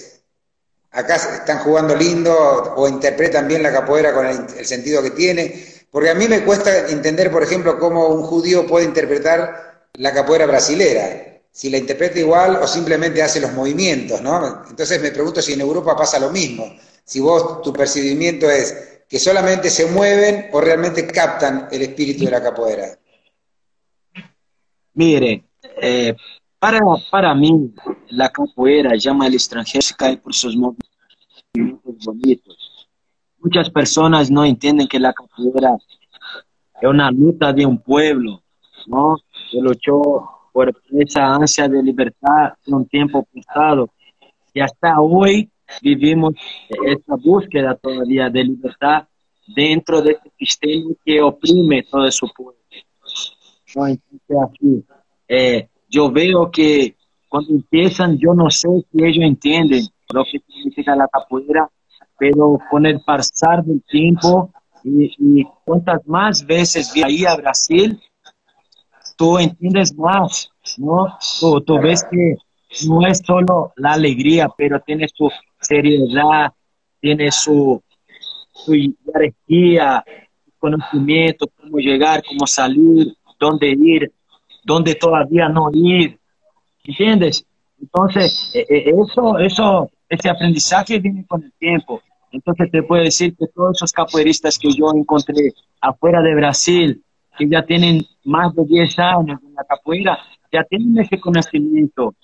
[0.91, 2.33] acá están jugando lindo
[2.77, 5.65] o interpretan bien la capoeira con el sentido que tiene?
[5.91, 10.45] Porque a mí me cuesta entender, por ejemplo, cómo un judío puede interpretar la capoeira
[10.45, 14.63] brasilera si la interpreta igual o simplemente hace los movimientos, ¿no?
[14.69, 16.71] Entonces me pregunto si en Europa pasa lo mismo.
[17.03, 18.75] Si vos, tu percibimiento es
[19.07, 22.99] que solamente se mueven o realmente captan el espíritu de la capoeira.
[24.93, 25.45] Mire,
[25.81, 26.15] eh,
[26.59, 27.73] para, para mí,
[28.09, 32.87] la capoeira llama al extranjero se cae por sus movimientos bonitos.
[33.39, 35.77] Muchas personas no entienden que la capoeira
[36.81, 38.41] es una lucha de un pueblo,
[38.87, 39.17] ¿no?
[39.51, 43.89] Que luchó por esa ansia de libertad en un tiempo pasado.
[44.53, 45.49] Y hasta hoy
[45.81, 46.35] vivimos
[46.85, 49.07] esta búsqueda todavía de libertad
[49.47, 52.59] dentro de este sistema que oprime todo su pueblo.
[53.75, 54.83] Entonces,
[55.27, 56.95] eh, yo veo que
[57.29, 61.69] cuando empiezan, yo no sé si ellos entienden lo que significa la capoeira,
[62.17, 64.51] pero con el pasar del tiempo
[64.83, 67.99] y, y cuantas más veces vi ahí a Brasil,
[69.17, 71.17] tú entiendes más, ¿no?
[71.65, 72.35] Tú, ves que
[72.87, 75.29] no es solo la alegría, pero tiene su
[75.67, 76.51] seriedad,
[76.99, 77.81] tiene su,
[78.51, 78.71] su
[79.05, 80.03] jerarquía,
[80.57, 84.11] conocimiento, cómo llegar, cómo salir, dónde ir,
[84.63, 86.19] dónde todavía no ir,
[86.83, 87.45] ¿entiendes?
[87.79, 92.01] Entonces, e, e, eso, eso, ese aprendizaje viene con el tiempo.
[92.31, 97.03] Entonces te puedo decir que todos esos capoeiristas que yo encontré afuera de Brasil,
[97.37, 100.19] que ya tienen más de 10 años en la capoeira,
[100.51, 102.15] ya tienen ese conocimiento,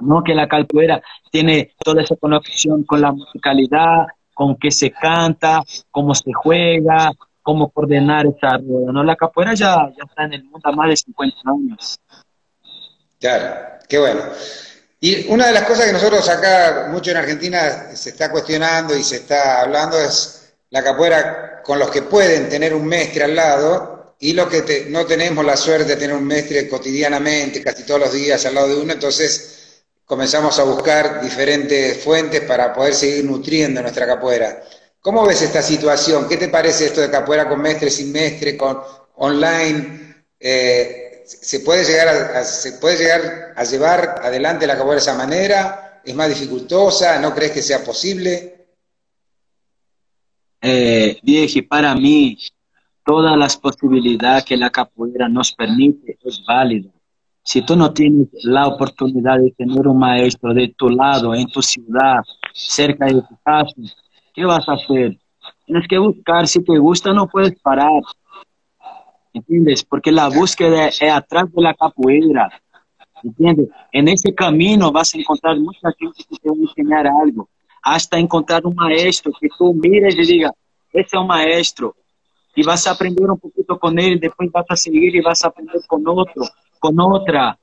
[0.00, 0.22] ¿no?
[0.22, 6.14] Que la capoeira tiene toda esa conexión con la musicalidad, con qué se canta, cómo
[6.14, 9.02] se juega, cómo coordinar esa rueda, ¿no?
[9.04, 11.98] La capoeira ya, ya está en el mundo a más de 50 años.
[13.18, 14.20] Claro, qué bueno.
[15.00, 19.02] Y una de las cosas que nosotros acá, mucho en Argentina, se está cuestionando y
[19.02, 24.00] se está hablando es la capoeira con los que pueden tener un mestre al lado,
[24.22, 28.12] y lo que no tenemos la suerte de tener un mestre cotidianamente, casi todos los
[28.12, 29.59] días al lado de uno, entonces
[30.10, 34.60] comenzamos a buscar diferentes fuentes para poder seguir nutriendo nuestra capoeira.
[35.00, 36.26] ¿Cómo ves esta situación?
[36.28, 38.76] ¿Qué te parece esto de capoeira con mestre, sin mestre, con
[39.14, 40.24] online?
[40.40, 45.14] Eh, ¿se, puede llegar a, ¿Se puede llegar a llevar adelante la capoeira de esa
[45.14, 46.00] manera?
[46.04, 47.20] ¿Es más dificultosa?
[47.20, 48.66] ¿No crees que sea posible?
[50.60, 51.20] Eh,
[51.68, 52.36] para mí
[53.04, 56.90] todas las posibilidades que la capoeira nos permite es válida.
[57.42, 61.62] Si tú no tienes la oportunidad de tener un maestro de tu lado, en tu
[61.62, 62.20] ciudad,
[62.52, 63.74] cerca de tu casa,
[64.34, 65.18] ¿qué vas a hacer?
[65.66, 68.02] Tienes que buscar, si te gusta no puedes parar.
[69.32, 69.84] ¿Entiendes?
[69.84, 72.48] Porque la búsqueda es atrás de la capoeira.
[73.22, 73.68] ¿Entiendes?
[73.92, 77.48] En ese camino vas a encontrar mucha gente que te va a enseñar algo.
[77.82, 80.52] Hasta encontrar un maestro que tú mires y diga,
[80.92, 81.94] ese es un maestro,
[82.54, 85.48] y vas a aprender un poquito con él, después vas a seguir y vas a
[85.48, 86.42] aprender con otro,
[86.80, 87.56] con otra.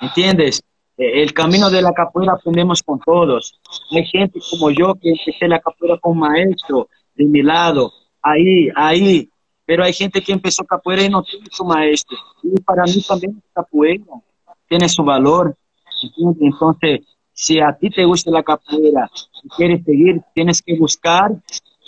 [0.00, 0.62] ¿Entiendes?
[0.96, 3.58] Eh, el camino de la capoeira aprendemos con todos.
[3.90, 9.28] Hay gente como yo que empecé la capoeira con maestro de mi lado, ahí, ahí.
[9.64, 12.16] Pero hay gente que empezó capoeira y no tiene su maestro.
[12.42, 14.04] Y para mí también capoeira
[14.68, 15.56] tiene su valor.
[16.02, 16.42] ¿entiendes?
[16.42, 17.00] Entonces,
[17.32, 19.10] si a ti te gusta la capoeira
[19.42, 21.32] y quieres seguir, tienes que buscar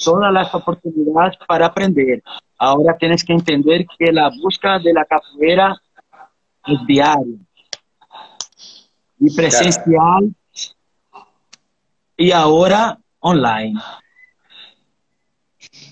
[0.04, 2.22] todas las oportunidades para aprender.
[2.58, 5.80] ahora tienes que entender que la búsqueda de la capoeira
[6.68, 7.38] es diaria
[9.20, 10.34] y presencial
[12.16, 13.80] y ahora online.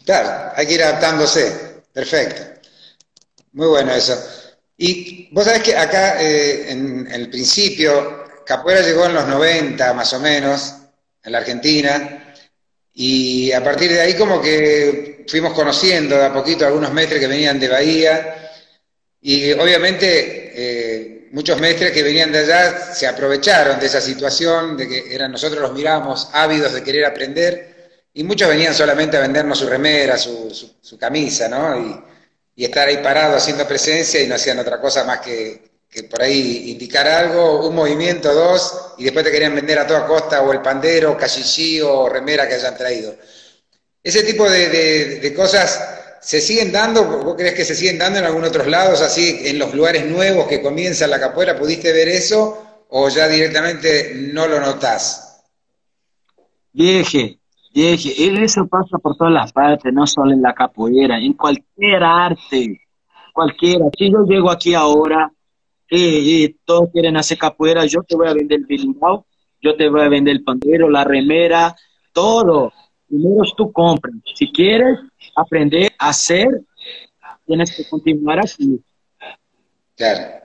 [0.05, 1.83] Claro, hay que ir adaptándose.
[1.93, 2.43] Perfecto.
[3.53, 4.15] Muy bueno eso.
[4.77, 10.13] Y vos sabés que acá eh, en, el principio, Capoeira llegó en los 90 más
[10.13, 10.75] o menos,
[11.23, 12.35] en la Argentina,
[12.93, 17.27] y a partir de ahí como que fuimos conociendo de a poquito algunos mestres que
[17.27, 18.46] venían de Bahía,
[19.29, 24.89] y obviamente eh, muchos mestres que venían de allá se aprovecharon de esa situación, de
[24.89, 29.59] que eran nosotros los mirábamos ávidos de querer aprender, y muchos venían solamente a vendernos
[29.59, 31.77] su remera, su, su, camisa, ¿no?
[31.77, 36.05] Y, y, estar ahí parado haciendo presencia y no hacían otra cosa más que, que,
[36.05, 40.41] por ahí indicar algo, un movimiento, dos, y después te querían vender a toda costa
[40.43, 43.17] o el pandero, cachillí o remera que hayan traído.
[44.05, 48.25] Ese tipo de, de cosas se siguen dando, ¿vos crees que se siguen dando en
[48.25, 51.59] algunos otros lados, así en los lugares nuevos que comienza la capoeira?
[51.59, 55.45] ¿Pudiste ver eso o ya directamente no lo notás?
[56.73, 57.39] Vieje,
[57.77, 62.81] y eso pasa por todas las partes, no solo en la capoeira, en cualquier arte,
[63.35, 63.85] cualquiera.
[63.99, 65.31] Si yo llego aquí ahora
[65.91, 69.27] y, todos quieren hacer capoeira, yo te voy a vender el birimbau,
[69.61, 71.77] yo te voy a vender el pandero, la remera,
[72.15, 72.73] todo.
[73.07, 74.15] Primero tú compras.
[74.35, 74.99] Si quieres
[75.37, 76.49] aprender a hacer,
[77.47, 78.81] tienes que continuar así.
[79.95, 80.45] Claro.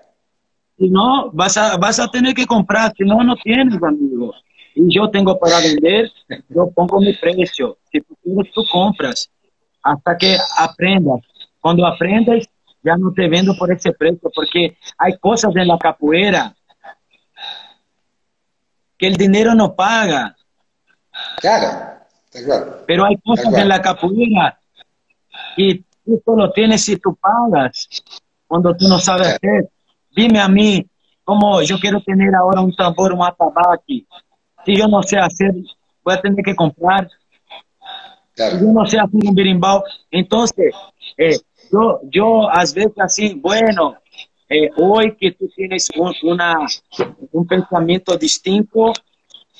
[0.77, 4.35] Si no, vas a, vas a tener que comprar, si no, no tienes, amigos
[4.75, 6.11] y yo tengo para vender,
[6.49, 7.77] yo pongo mi precio.
[7.91, 9.29] Si tú quieres, tú compras
[9.83, 11.21] hasta que aprendas.
[11.59, 12.47] Cuando aprendes,
[12.83, 16.55] ya no te vendo por ese precio, porque hay cosas en la capoeira
[18.97, 20.35] que el dinero no paga.
[21.37, 21.99] Claro,
[22.31, 22.83] claro.
[22.87, 24.59] Pero hay cosas en la capoeira
[25.55, 28.03] que tú solo tienes si tú pagas,
[28.47, 29.69] cuando tú no sabes hacer.
[30.15, 30.85] Dime a mí,
[31.23, 34.05] como yo quiero tener ahora un tambor, un atabaque,
[34.65, 35.53] si yo no sé hacer,
[36.03, 37.09] voy a tener que comprar.
[38.35, 40.73] Si yo no sé hacer un birimbau, entonces,
[41.17, 41.37] eh,
[41.71, 43.95] yo, yo a veces así, bueno,
[44.49, 46.55] eh, hoy que tú tienes un, una,
[47.31, 48.91] un pensamiento distinto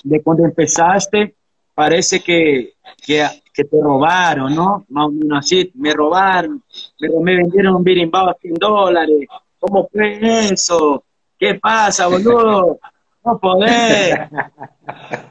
[0.04, 1.36] de cuando empezaste,
[1.74, 2.74] parece que,
[3.06, 4.86] que, que, te robaron, ¿no?
[4.90, 6.64] Más o menos así, me robaron,
[7.00, 9.28] me, me vendieron un birimbau a 100 dólares.
[9.60, 10.20] ¿Cómo fue
[10.52, 11.04] eso?
[11.38, 12.80] ¿Qué pasa, boludo?
[13.24, 14.30] no poder.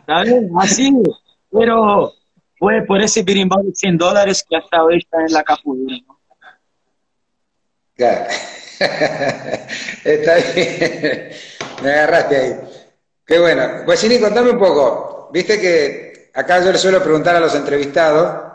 [0.07, 0.45] ¿Sabes?
[0.59, 0.93] Así.
[1.51, 2.13] Pero
[2.59, 5.97] fue por ese birimbau de 100 dólares que hasta hoy está en la capoeira.
[6.07, 6.21] ¿no?
[10.05, 11.31] Está bien.
[11.83, 12.55] Me agarraste ahí.
[13.27, 13.85] Qué bueno.
[13.85, 15.29] Guachini, contame un poco.
[15.33, 18.53] Viste que acá yo le suelo preguntar a los entrevistados,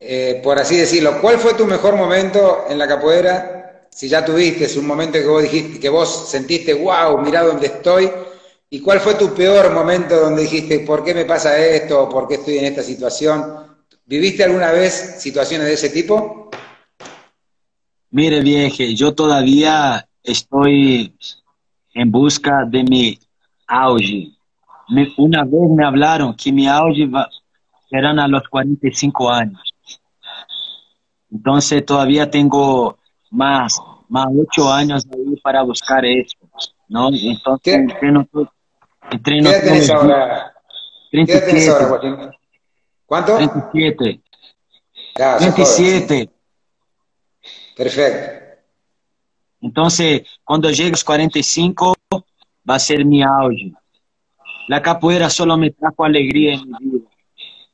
[0.00, 3.86] eh, por así decirlo, ¿cuál fue tu mejor momento en la capoeira?
[3.90, 8.10] Si ya tuviste un momento que vos dijiste, que vos sentiste, wow, mira dónde estoy,
[8.70, 12.06] ¿Y cuál fue tu peor momento donde dijiste, ¿por qué me pasa esto?
[12.08, 13.42] ¿Por qué estoy en esta situación?
[14.04, 16.50] ¿Viviste alguna vez situaciones de ese tipo?
[18.10, 21.14] Mire, vieje, yo todavía estoy
[21.94, 23.18] en busca de mi
[23.66, 24.32] auge.
[25.16, 27.08] Una vez me hablaron que mi auge
[27.90, 29.74] serán a los 45 años.
[31.30, 32.98] Entonces todavía tengo
[33.30, 35.06] más, más 8 años
[35.42, 36.36] para buscar eso.
[36.88, 37.10] ¿no?
[37.12, 37.74] Entonces,
[39.10, 40.54] Entreno ¿Qué tienes ahora?
[41.10, 41.52] 37.
[41.52, 42.16] ¿Qué ahora, Joaquín?
[43.06, 43.36] ¿Cuánto?
[43.36, 44.20] 37.
[45.16, 46.30] Ya, 37.
[47.76, 48.48] Perfecto.
[49.60, 51.94] Entonces, cuando llegue a los 45,
[52.68, 53.72] va a ser mi auge.
[54.68, 57.08] La capoeira solo me trajo alegría en mi vida.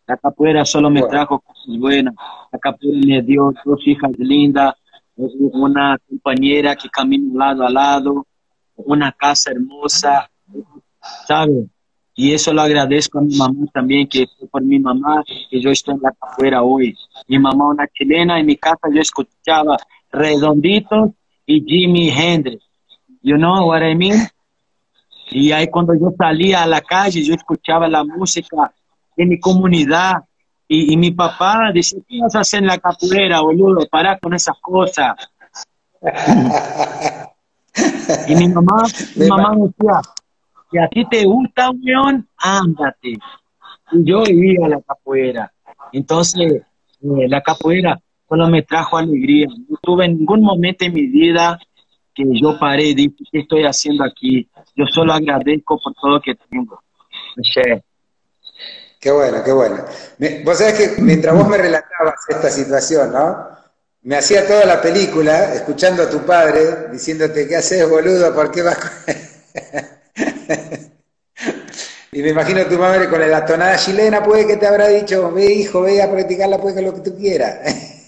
[0.06, 2.14] La capoeira solo me trajo cosas buenas.
[2.52, 4.74] La capoeira me dio dos hijas lindas,
[5.16, 8.26] una compañera que camina lado a lado,
[8.76, 10.30] una casa hermosa,
[11.26, 11.66] ¿sabe?
[12.14, 15.70] Y eso lo agradezco a mi mamá también, que fue por mi mamá que yo
[15.70, 16.96] estoy en la capoeira hoy.
[17.26, 19.76] Mi mamá, una chilena, en mi casa yo escuchaba
[20.12, 21.12] Redondito
[21.44, 22.62] y Jimi Hendrix.
[23.20, 24.28] You know what I mean?
[25.30, 28.72] Y ahí cuando yo salía a la calle, yo escuchaba la música
[29.16, 30.24] de mi comunidad.
[30.66, 33.86] Y, mi papá decía, ¿qué vas a hacer en la capoeira, boludo?
[33.90, 35.14] Para con esas cosas.
[38.28, 40.00] y mi mamá, mi mamá decía,
[40.70, 43.18] si a ti te gusta, weón, ándate.
[43.92, 45.52] Y yo iba a la capoeira.
[45.92, 49.46] Entonces, eh, la capoeira solo me trajo alegría.
[49.68, 51.58] No tuve ningún momento en mi vida
[52.14, 54.48] que yo paré y dije, ¿qué estoy haciendo aquí?
[54.76, 56.82] Yo solo agradezco por todo lo que tengo.
[59.00, 59.84] Qué bueno, qué bueno.
[60.44, 63.54] Vos sabés que mientras vos me relatabas esta situación, ¿no?
[64.04, 68.34] me hacía toda la película escuchando a tu padre diciéndote, ¿qué haces, boludo?
[68.34, 68.76] ¿Por qué vas?
[72.12, 75.32] y me imagino a tu madre con la tonada chilena, puede que te habrá dicho,
[75.32, 77.60] ve hijo, ve a practicarla, pues lo que tú quieras.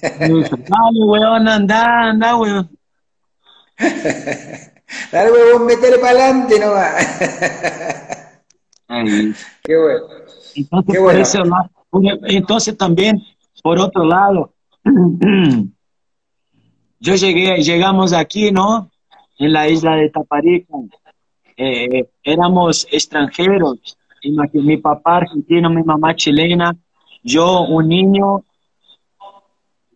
[0.02, 2.68] Dale, weón, anda, anda, weón.
[5.10, 6.94] Dale, weón, metele para adelante nomás.
[9.62, 10.06] Qué bueno.
[10.54, 11.24] Entonces, Qué bueno.
[12.28, 13.22] entonces también,
[13.62, 14.52] por otro lado,
[17.00, 18.90] yo llegué, llegamos aquí, ¿no?
[19.38, 20.74] En la isla de Taparica.
[21.56, 23.98] Eh, éramos extranjeros.
[24.52, 26.74] Mi papá argentino, mi mamá chilena,
[27.22, 28.44] yo un niño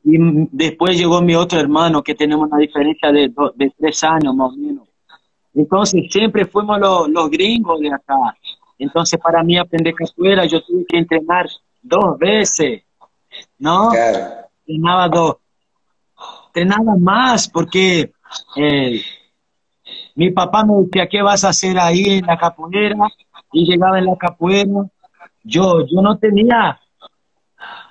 [0.02, 0.16] y
[0.50, 4.56] después llegó mi otro hermano que tenemos una diferencia de, de tres años más o
[4.56, 4.88] menos.
[5.54, 8.16] Entonces siempre fuimos los, los gringos de acá.
[8.78, 11.46] Entonces para mí aprender capoeira yo tuve que entrenar
[11.82, 12.82] dos veces,
[13.58, 13.90] ¿no?
[14.66, 15.36] Entrenaba dos,
[16.46, 18.12] entrenaba más porque
[18.56, 19.02] eh,
[20.14, 22.96] mi papá me decía, ¿qué vas a hacer ahí en la capoeira?
[23.52, 24.86] Y llegaba en la capoeira.
[25.42, 26.78] Yo, yo no tenía,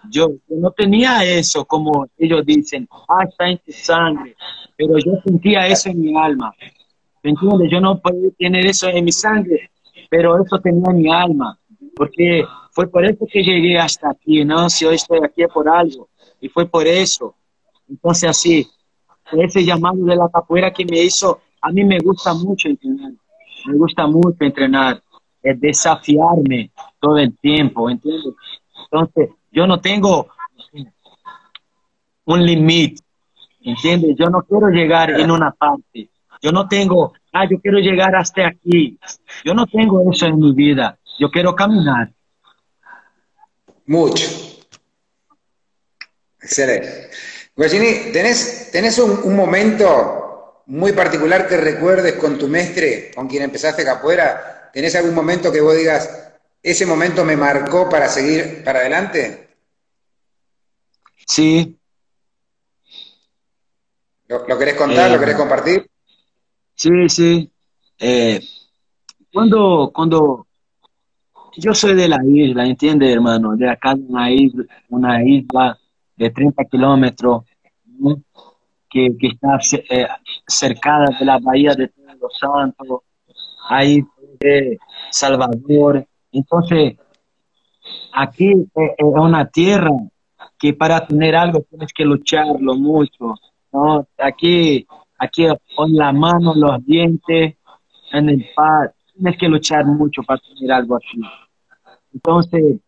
[0.09, 4.35] yo, no tenía eso, como ellos dicen, ah, está en tu sangre,
[4.77, 6.53] pero yo sentía eso en mi alma.
[7.23, 7.69] ¿Me entiendes?
[7.69, 9.69] Yo no podía tener eso en mi sangre,
[10.09, 11.59] pero eso tenía en mi alma,
[11.95, 14.69] porque fue por eso que llegué hasta aquí, ¿no?
[14.69, 17.35] Si hoy estoy aquí es por algo, y fue por eso.
[17.89, 18.67] Entonces así,
[19.33, 23.11] ese llamado de la capoeira que me hizo, a mí me gusta mucho entrenar,
[23.65, 25.01] me gusta mucho entrenar,
[25.43, 28.33] es desafiarme todo el tiempo, ¿entiendes?
[28.91, 30.27] Entonces, yo no tengo
[32.25, 33.01] un límite,
[33.61, 34.15] ¿entiendes?
[34.17, 36.09] Yo no quiero llegar en una parte,
[36.41, 38.97] yo no tengo, ah, yo quiero llegar hasta aquí,
[39.43, 42.11] yo no tengo eso en mi vida, yo quiero caminar.
[43.87, 44.25] Mucho.
[46.41, 47.09] Excelente.
[47.55, 53.83] Guachini, ¿tenés, tenés un, momento muy particular que recuerdes con tu mestre, con quien empezaste
[53.83, 54.69] capoeira?
[54.71, 56.28] ¿Tenés algún momento que vos digas,
[56.61, 59.49] ese momento me marcó para seguir para adelante?
[61.25, 61.77] Sí.
[64.27, 65.09] ¿Lo, querés contar?
[65.09, 65.89] ¿Lo eh, querés compartir?
[66.75, 67.51] Sí, sí.
[67.97, 68.41] Eh,
[69.31, 70.47] cuando, cuando
[71.57, 73.55] yo soy de la isla, ¿entiendes, hermano?
[73.55, 75.77] De acá de una isla, una isla
[76.15, 77.43] de 30 kilómetros,
[78.89, 80.07] que, está eh,
[80.47, 83.01] cercada de la bahía de Todos los Santos,
[83.69, 84.03] ahí
[84.39, 84.77] de
[85.11, 86.05] Salvador.
[86.31, 86.97] Entonces,
[88.13, 89.91] aquí es una tierra
[90.57, 93.35] que para tener algo tienes que lucharlo mucho,
[93.71, 94.07] ¿no?
[94.17, 94.85] Aquí,
[95.17, 97.55] aquí con la mano, los dientes,
[98.11, 101.21] en el par, tienes que luchar mucho para tener algo así.
[102.13, 102.79] Entonces,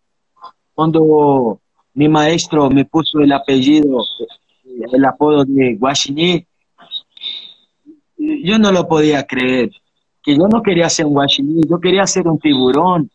[0.74, 1.60] cuando
[1.94, 4.04] mi maestro me puso el apellido,
[4.92, 6.46] el apodo de Guaxiní,
[8.18, 9.72] yo no lo podía creer,
[10.24, 13.10] que yo no quería ser un guaxiní, yo quería ser un tiburón,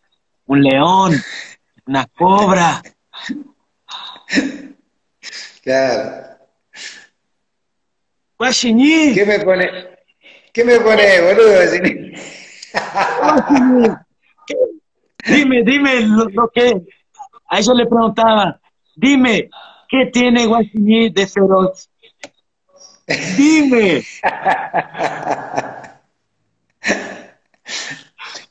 [0.46, 1.12] un león,
[1.86, 2.82] una cobra.
[5.62, 6.38] Claro.
[8.38, 9.14] Guaxiní.
[9.14, 9.68] ¿Qué me pone?
[10.52, 12.12] ¿Qué me pone, boludo, guaxiní?
[15.26, 16.82] Dime, dime lo, que...
[17.48, 18.60] A eso le preguntaba,
[18.94, 19.48] dime,
[19.88, 21.88] ¿qué tiene Guaxiní de feroz?
[23.36, 24.02] Dime.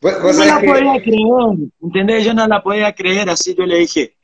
[0.05, 2.25] Yo no la podía creer, ¿entendés?
[2.25, 4.15] Yo no la podía creer, así yo le dije,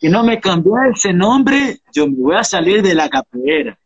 [0.00, 3.78] que no me cambió ese nombre, yo me voy a salir de la capoeira.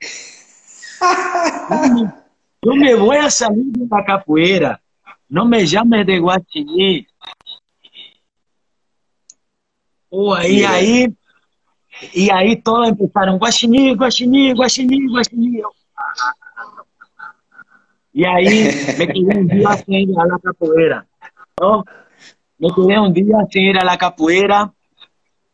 [2.62, 4.82] yo me voy a salir de la capoeira.
[5.28, 7.06] No me llames de Guachiní.
[10.10, 11.16] Oh, ahí, ahí,
[12.12, 15.62] y ahí todos empezaron, Guaxiní, Guaxiní, Guaxiní, Guaxiní.
[18.16, 21.06] Y ahí me quedé un día sin ir a la capoeira,
[21.60, 21.84] ¿no?
[22.56, 24.72] Me quedé un día sin ir a la capoeira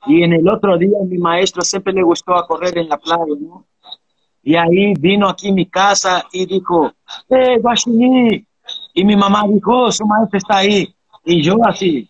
[0.07, 3.25] y en el otro día mi maestro siempre le gustó a correr en la playa,
[3.41, 3.67] ¿no?
[4.45, 6.93] Y ahí vino aquí a mi casa y dijo,
[7.31, 8.47] ¡eh, Guaxiní!
[8.95, 10.95] Y mi mamá dijo, oh, su maestro está ahí.
[11.25, 12.09] Y yo así,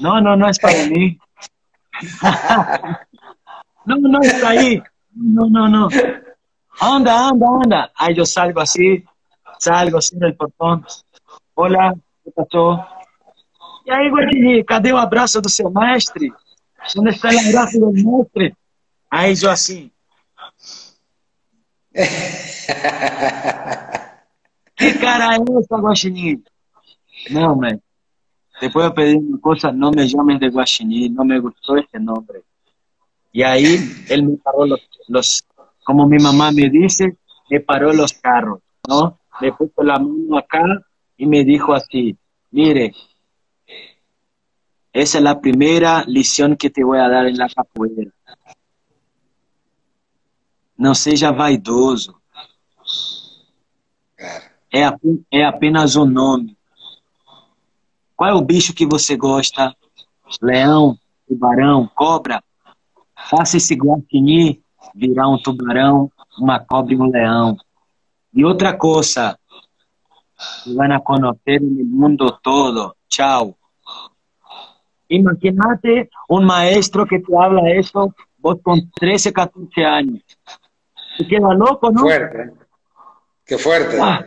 [0.00, 1.16] no, no, no es para mí.
[3.86, 4.82] no, no está ahí.
[5.14, 5.88] No, no, no.
[6.80, 7.92] Anda, anda, anda.
[7.94, 9.04] Ahí yo salgo así,
[9.60, 10.84] salgo así del portón.
[11.54, 11.94] Hola,
[12.24, 12.84] ¿qué pasó?
[13.86, 16.32] E aí, Guarini, cadê o abraço do seu mestre?
[16.96, 18.56] Onde está o abraço do mestre?
[19.10, 19.90] Aí, eu assim.
[24.76, 26.42] ¿Qué cara es esa, Guaxiní?
[27.30, 27.80] No, man.
[28.58, 32.44] Te puedo pedir una cosa, no me llames de Guaxiní, no me gustó este nombre.
[33.32, 35.44] Y ahí él me paró los, los,
[35.84, 37.16] como mi mamá me dice,
[37.50, 39.19] me paró los carros, ¿no?
[39.40, 40.64] Me puso la mano acá
[41.16, 42.16] y me dijo así,
[42.50, 42.94] mire,
[44.92, 48.10] esa es la primera lección que te voy a dar en la capoeira.
[50.76, 52.18] Não seja vaidoso.
[54.72, 54.90] É,
[55.30, 56.56] é apenas um nome.
[58.16, 59.74] Qual é o bicho que você gosta?
[60.40, 62.42] Leão, tubarão, cobra?
[63.28, 64.62] Faça esse guartini
[64.94, 67.56] virar um tubarão, uma cobra e um leão.
[68.34, 69.38] E outra coisa,
[70.66, 72.96] van a conocer el mundo todo.
[73.08, 73.56] Chao.
[75.08, 80.22] Imagínate un maestro que te habla eso, vos con 13, 14 años.
[81.18, 82.02] Te queda loco, ¿no?
[82.02, 82.52] Fuerte.
[83.44, 83.98] Qué fuerte.
[84.00, 84.24] Ah.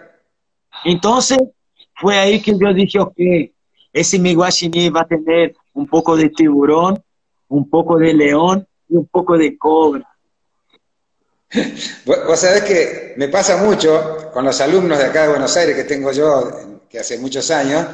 [0.83, 1.39] Entonces,
[1.95, 3.15] fue ahí que yo dije, ok,
[3.93, 7.01] ese mi guaxiní va a tener un poco de tiburón,
[7.47, 10.12] un poco de león y un poco de cobra.
[12.05, 15.83] Vos sabés que me pasa mucho con los alumnos de acá de Buenos Aires que
[15.83, 17.85] tengo yo, que hace muchos años,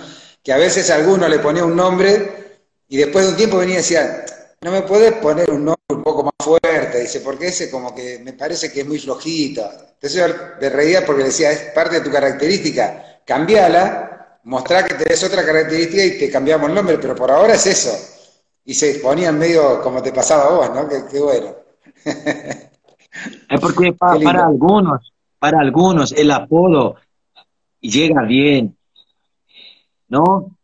[0.44, 2.58] que a veces alguno le ponía un nombre
[2.88, 4.26] y después de un tiempo venía y decía,
[4.62, 8.20] no me podés poner un nombre un poco más fuerte, dice, porque ese como que
[8.20, 9.70] me parece que es muy flojito.
[9.72, 10.28] Entonces yo
[10.60, 16.04] de reía porque decía, es parte de tu característica, cambiala, mostrá que tenés otra característica
[16.04, 17.98] y te cambiamos el nombre, pero por ahora es eso.
[18.66, 20.90] Y se ponían medio como te pasaba a vos, ¿no?
[21.10, 21.56] Qué, bueno.
[23.50, 26.96] Es porque para algunos, para algunos el apodo
[27.80, 28.78] llega bien,
[30.08, 30.56] ¿no?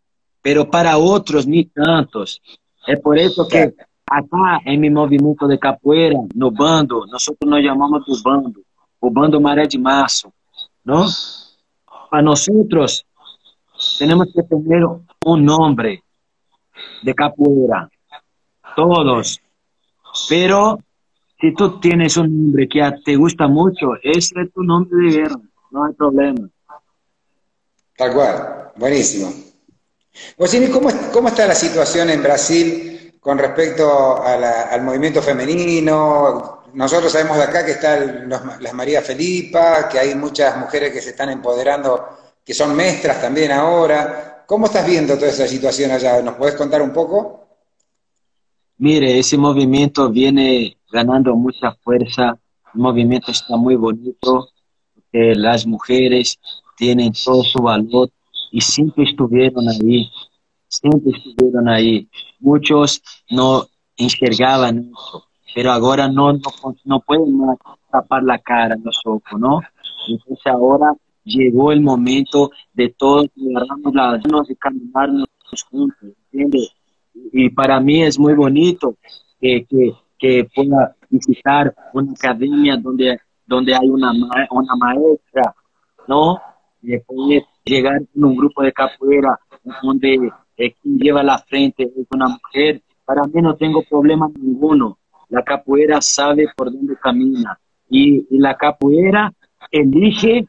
[0.41, 2.41] Pero para otros ni tantos.
[2.85, 3.73] Es por eso que
[4.05, 8.61] acá en mi movimiento de capoeira, no bando, nosotros nos llamamos do bando,
[8.99, 10.31] o bando Maré de Marzo,
[10.83, 11.07] ¿no?
[12.09, 13.05] Para nosotros
[13.97, 14.83] tenemos que tener
[15.25, 16.03] un nombre
[17.01, 17.89] de capoeira,
[18.75, 19.41] todos,
[20.29, 20.79] pero
[21.39, 25.39] si tú tienes un nombre que te gusta mucho, ese es tu nombre de guerra,
[25.71, 26.49] no hay problema.
[27.97, 29.33] Tal cual, buenísimo.
[30.37, 36.63] Bocini, ¿cómo, ¿cómo está la situación en Brasil con respecto al movimiento femenino?
[36.73, 41.11] Nosotros sabemos de acá que están las María Felipa, que hay muchas mujeres que se
[41.11, 42.05] están empoderando,
[42.43, 44.43] que son maestras también ahora.
[44.45, 46.21] ¿Cómo estás viendo toda esa situación allá?
[46.21, 47.44] ¿Nos puedes contar un poco?
[48.77, 52.37] Mire, ese movimiento viene ganando mucha fuerza,
[52.73, 54.49] el movimiento está muy bonito,
[55.11, 56.39] las mujeres
[56.75, 58.09] tienen todo su valor
[58.51, 60.09] y siempre estuvieron ahí,
[60.67, 62.09] siempre estuvieron ahí.
[62.39, 63.65] Muchos no
[63.95, 67.57] enxergaban eso, pero ahora no, no, pueden más
[67.89, 69.61] tapar la cara, los ojos, ¿no?
[70.07, 75.27] Entonces ahora llegó el momento de todos agarrarnos las manos y caminarnos
[75.69, 76.73] juntos, ¿entiendes?
[77.31, 78.95] Y para mí es muy bonito
[79.39, 85.55] que, que que pueda visitar una academia donde, donde hay una, una maestra,
[86.07, 86.39] ¿no?
[86.81, 89.39] Y puede llegar en un grupo de capoeira
[89.81, 92.81] donde eh, quien lleva la frente es una mujer.
[93.03, 94.97] Para mí no tengo problema ninguno.
[95.29, 97.59] La capoeira sabe por dónde camina
[97.89, 99.33] y, y la capoeira
[99.71, 100.47] elige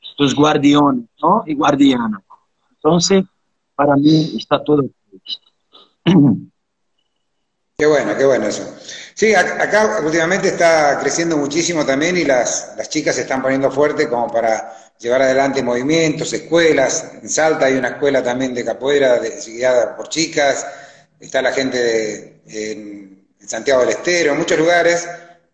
[0.00, 1.42] sus guardianes, ¿no?
[1.46, 2.22] Y guardianas.
[2.76, 3.24] Entonces,
[3.74, 4.84] para mí está todo.
[7.80, 8.76] Qué bueno, qué bueno eso.
[9.14, 14.06] Sí, acá últimamente está creciendo muchísimo también y las, las chicas se están poniendo fuerte
[14.06, 17.12] como para llevar adelante movimientos, escuelas.
[17.22, 20.66] En Salta hay una escuela también de capoeira guiada por chicas.
[21.18, 25.08] Está la gente de, en, Santiago del Estero, en muchos lugares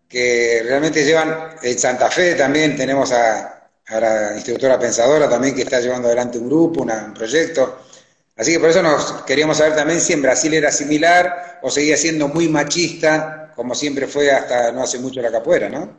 [0.09, 1.55] que realmente llevan.
[1.63, 6.47] En Santa Fe también tenemos a, la instructora pensadora también que está llevando adelante un
[6.47, 7.86] grupo, un proyecto.
[8.37, 11.97] Así que por eso nos queríamos saber también si en Brasil era similar o seguía
[11.97, 15.89] siendo muy machista, como siempre fue hasta no hace mucho la capoeira, ¿no?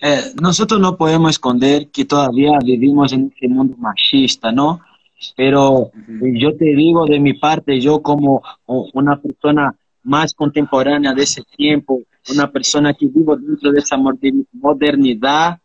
[0.00, 4.80] Eh, nosotros no podemos esconder que todavía vivimos en este mundo machista, ¿no?
[5.36, 9.72] Pero yo te digo de mi parte, yo como una persona
[10.02, 12.00] más contemporánea de ese tiempo,
[12.34, 15.60] una persona que vivo dentro de esa modernidad,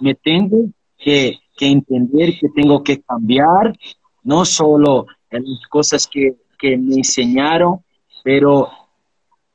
[0.00, 0.66] me tengo
[0.98, 3.72] que, que entender que tengo que cambiar
[4.22, 7.82] no solo en las cosas que, me enseñaron,
[8.22, 8.70] pero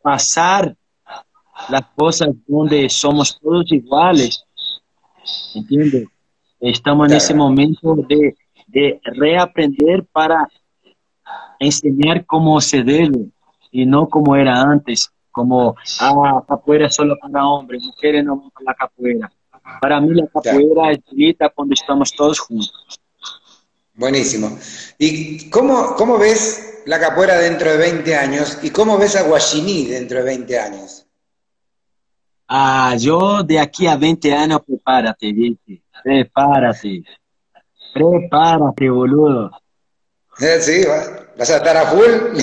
[0.01, 0.75] pasar
[1.69, 4.43] las cosas donde somos todos iguales.
[5.55, 6.09] ¿Entiendes?
[6.59, 8.35] Estamos en ese momento de,
[8.67, 10.49] de reaprender para
[11.59, 13.29] enseñar cómo se debe
[13.71, 18.73] y no como era antes, como, ah, capoeira solo para hombres, mujeres no para la
[18.73, 19.31] capoeira.
[19.81, 22.99] Para mí la capoeira es bonita cuando estamos todos juntos.
[23.97, 24.57] Buenísimo.
[24.99, 29.87] ¿Y cómo, cómo ves la capoeira dentro de 20 años y cómo ves a Guaxiní
[29.87, 31.07] dentro de 20 años?
[32.47, 35.81] Ah, yo de aquí a 20 años, prepárate, ¿viste?
[36.03, 37.03] Prepárate.
[37.93, 39.49] Prepárate, boludo.
[40.39, 40.85] Eh, sí,
[41.37, 42.39] vas a estar a full.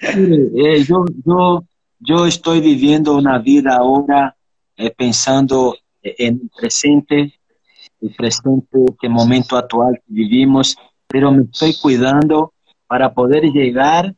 [0.00, 1.64] Eh, yo, yo,
[1.98, 4.36] yo estoy viviendo una vida ahora
[4.76, 7.37] eh, pensando en el presente,
[8.00, 10.76] el presente, el momento actual que vivimos,
[11.06, 12.52] pero me estoy cuidando
[12.86, 14.14] para poder llegar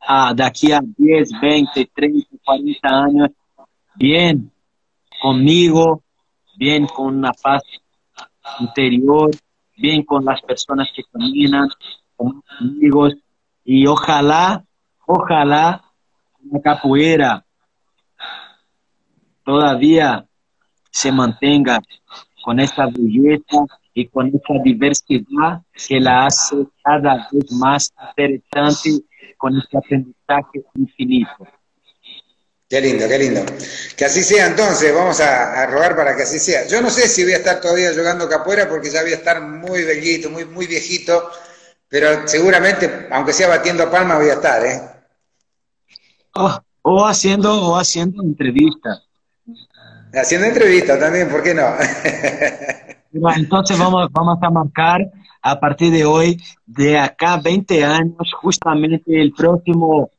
[0.00, 3.30] a de aquí a 10, 20, 30, 40 años
[3.96, 4.50] bien
[5.20, 6.02] conmigo,
[6.56, 7.62] bien con una paz
[8.60, 9.30] interior,
[9.76, 11.68] bien con las personas que caminan,
[12.16, 13.14] con amigos,
[13.64, 14.64] y ojalá,
[15.06, 15.84] ojalá
[16.50, 17.44] la capoeira
[19.44, 20.26] todavía
[20.90, 21.80] se mantenga
[22.48, 29.04] con esta belleza y con esta diversidad que la hace cada vez más interesante
[29.36, 31.46] con este aprendizaje infinito.
[32.70, 33.42] Qué lindo, qué lindo.
[33.94, 36.66] Que así sea entonces, vamos a, rogar para que así sea.
[36.66, 39.42] Yo no sé si voy a estar todavía jugando capoeira porque ya voy a estar
[39.42, 41.30] muy bellito, muy, muy viejito,
[41.86, 44.80] pero seguramente, aunque sea batiendo palmas, voy a estar, ¿eh?
[46.34, 49.07] Oh, o haciendo, o haciendo entrevistas.
[50.14, 51.66] Haciendo entrevistas también, ¿por qué no?
[53.36, 55.00] Entonces vamos, vamos a marcar
[55.42, 60.10] a partir de hoy, de acá 20 años, justamente el próximo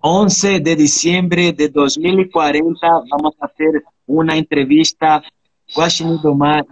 [0.00, 5.22] 11 de diciembre de 2040 vamos a hacer una entrevista
[5.74, 6.64] Guaxinim Domar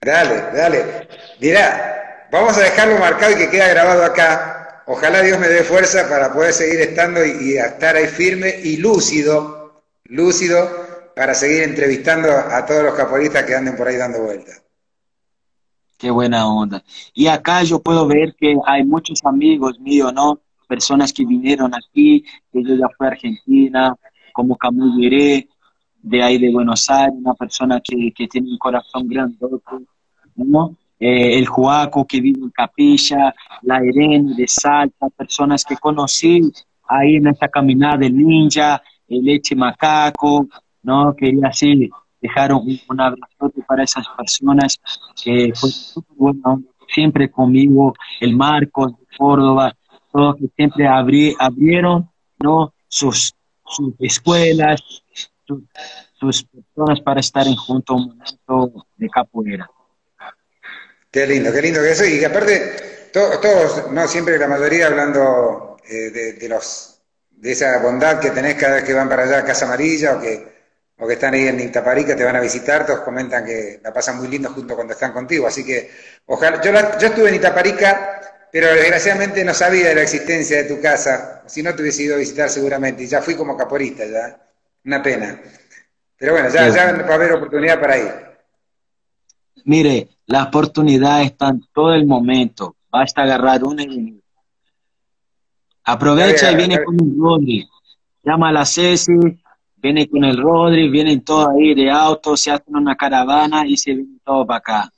[0.00, 1.08] Dale, dale.
[1.40, 4.82] Mira, vamos a dejarlo marcado y que quede grabado acá.
[4.86, 9.63] Ojalá Dios me dé fuerza para poder seguir estando y, estar ahí firme y lúcido,
[10.04, 10.68] lúcido,
[11.16, 14.62] para seguir entrevistando a todos los caporistas que anden por ahí dando vueltas.
[15.96, 16.82] Qué buena onda.
[17.14, 20.40] Y acá yo puedo ver que hay muchos amigos míos, ¿no?
[20.66, 23.96] personas que vinieron aquí, que yo ya fui a Argentina,
[24.32, 29.64] como Camus de ahí de Buenos Aires, una persona que, que tiene un corazón grandote,
[30.36, 30.76] ¿no?
[30.98, 36.40] Eh, el Juaco que vive en Capilla, la Irene de Salta, personas que conocí
[36.88, 40.48] ahí en esta caminada del ninja, Leche Macaco,
[40.82, 41.14] ¿no?
[41.16, 41.90] Quería así
[42.20, 44.80] dejar un, un abrazo para esas personas
[45.22, 45.70] que fue
[46.16, 49.74] bueno, siempre conmigo, el Marcos de Córdoba,
[50.38, 52.72] que siempre abrieron ¿no?
[52.88, 53.34] sus,
[53.98, 54.80] escuelas,
[56.18, 59.68] sus, personas para estar en junto a un momento de capoeira.
[61.10, 66.36] Qué lindo, qué lindo que eso, y aparte, todos, no siempre la mayoría hablando eh,
[66.40, 66.93] de, los
[67.44, 70.20] de esa bondad que tenés cada vez que van para allá a Casa Amarilla o
[70.20, 70.48] que,
[70.96, 74.16] o que están ahí en Itaparica, te van a visitar, todos comentan que la pasan
[74.16, 75.46] muy lindo junto cuando están contigo.
[75.46, 75.90] Así que,
[76.24, 78.20] ojalá, yo, yo estuve en Itaparica
[78.54, 82.14] pero desgraciadamente no sabía de la existencia de tu casa, si no te hubiese ido
[82.14, 84.40] a visitar seguramente, y ya fui como caporista, ya,
[84.84, 85.42] una pena.
[86.16, 88.12] Pero bueno, ya, ya va a haber oportunidad para ir.
[89.64, 94.22] Mire, la oportunidad está en todo el momento, basta agarrar una y.
[95.84, 97.68] Aprovecha y viene con un Rodri,
[98.22, 99.12] llama a la Ceci,
[99.76, 103.92] viene con el Rodri, vienen todos ahí de auto, se hacen una caravana y se
[103.92, 104.90] vienen todos para acá.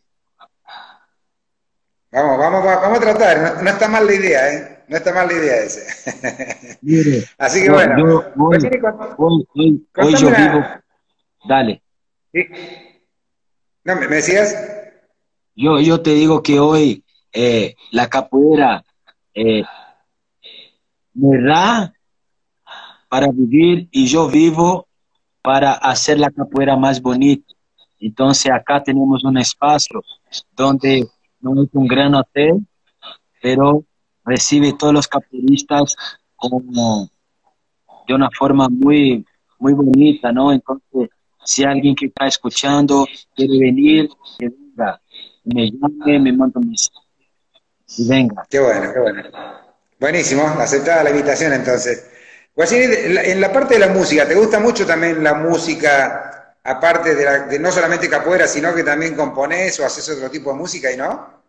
[2.12, 3.62] Vamos, vamos, vamos a tratar.
[3.62, 4.84] No, está mal la idea, ¿eh?
[4.88, 7.28] No está mal la idea ese.
[7.38, 8.22] Así que bueno.
[8.36, 8.64] Pues
[9.18, 10.64] hoy, yo vivo.
[11.48, 11.82] Dale.
[13.84, 14.56] No, ¿me, decías?
[15.56, 18.84] Yo, yo te digo que hoy eh, la capoeira
[19.34, 19.64] eh,
[21.16, 21.92] me da
[23.08, 24.86] para vivir y yo vivo
[25.42, 27.54] para hacer la capoeira más bonita.
[27.98, 30.02] Entonces acá tenemos un espacio
[30.54, 31.08] donde
[31.40, 32.66] no es un gran hotel,
[33.40, 33.84] pero
[34.24, 35.96] recibe todos los capoeiristas
[36.34, 37.08] como
[38.06, 39.24] de una forma muy,
[39.58, 40.52] muy bonita, ¿no?
[40.52, 41.08] Entonces,
[41.44, 44.08] si alguien que está escuchando quiere venir,
[44.38, 45.00] que venga,
[45.44, 47.06] me llame, me manda un mensaje
[48.08, 48.46] venga.
[48.50, 49.22] Qué bueno, qué bueno.
[49.98, 52.06] Buenísimo, aceptada la invitación entonces.
[52.56, 56.26] en la parte de la música, ¿te gusta mucho también la música
[56.66, 60.92] aparte de, no solamente capoeira, sino que también componés o haces otro tipo de música
[60.92, 61.42] y no?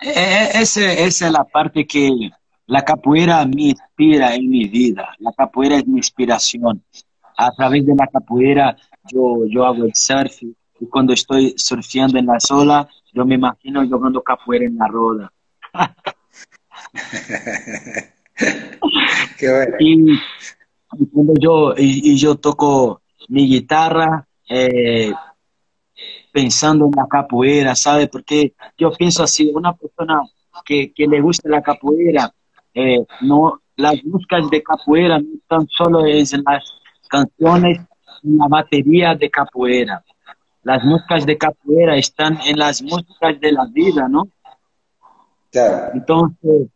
[0.00, 2.10] Eh, eh, esa es la parte que
[2.66, 5.14] la capoeira me inspira en mi vida.
[5.18, 6.82] La capoeira es mi inspiración.
[7.36, 8.76] A través de la capoeira
[9.10, 13.86] yo, yo hago el surf y cuando estoy surfeando en la sola, yo me imagino
[13.86, 15.32] jugando capoeira en la roda.
[19.38, 19.76] Qué bueno.
[19.78, 20.18] y,
[21.12, 25.12] cuando yo, y yo toco mi guitarra, eh,
[26.32, 28.08] pensando en la capoeira, ¿sabe?
[28.08, 30.22] Porque yo pienso así, una persona
[30.64, 32.32] que, que le gusta la capoeira,
[32.74, 36.64] eh, no, las músicas de capoeira no están solo en las
[37.08, 37.80] canciones,
[38.22, 40.04] en la batería de capoeira.
[40.62, 44.28] Las músicas de capoeira están en las músicas de la vida, ¿no?
[45.50, 45.92] Claro.
[45.94, 46.68] Entonces,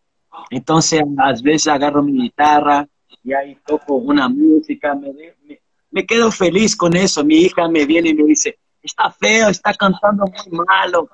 [0.51, 2.87] entonces a veces agarro mi guitarra
[3.23, 5.61] y ahí toco una música, me, me,
[5.91, 7.25] me quedo feliz con eso.
[7.25, 11.09] Mi hija me viene y me dice, está feo, está cantando muy malo.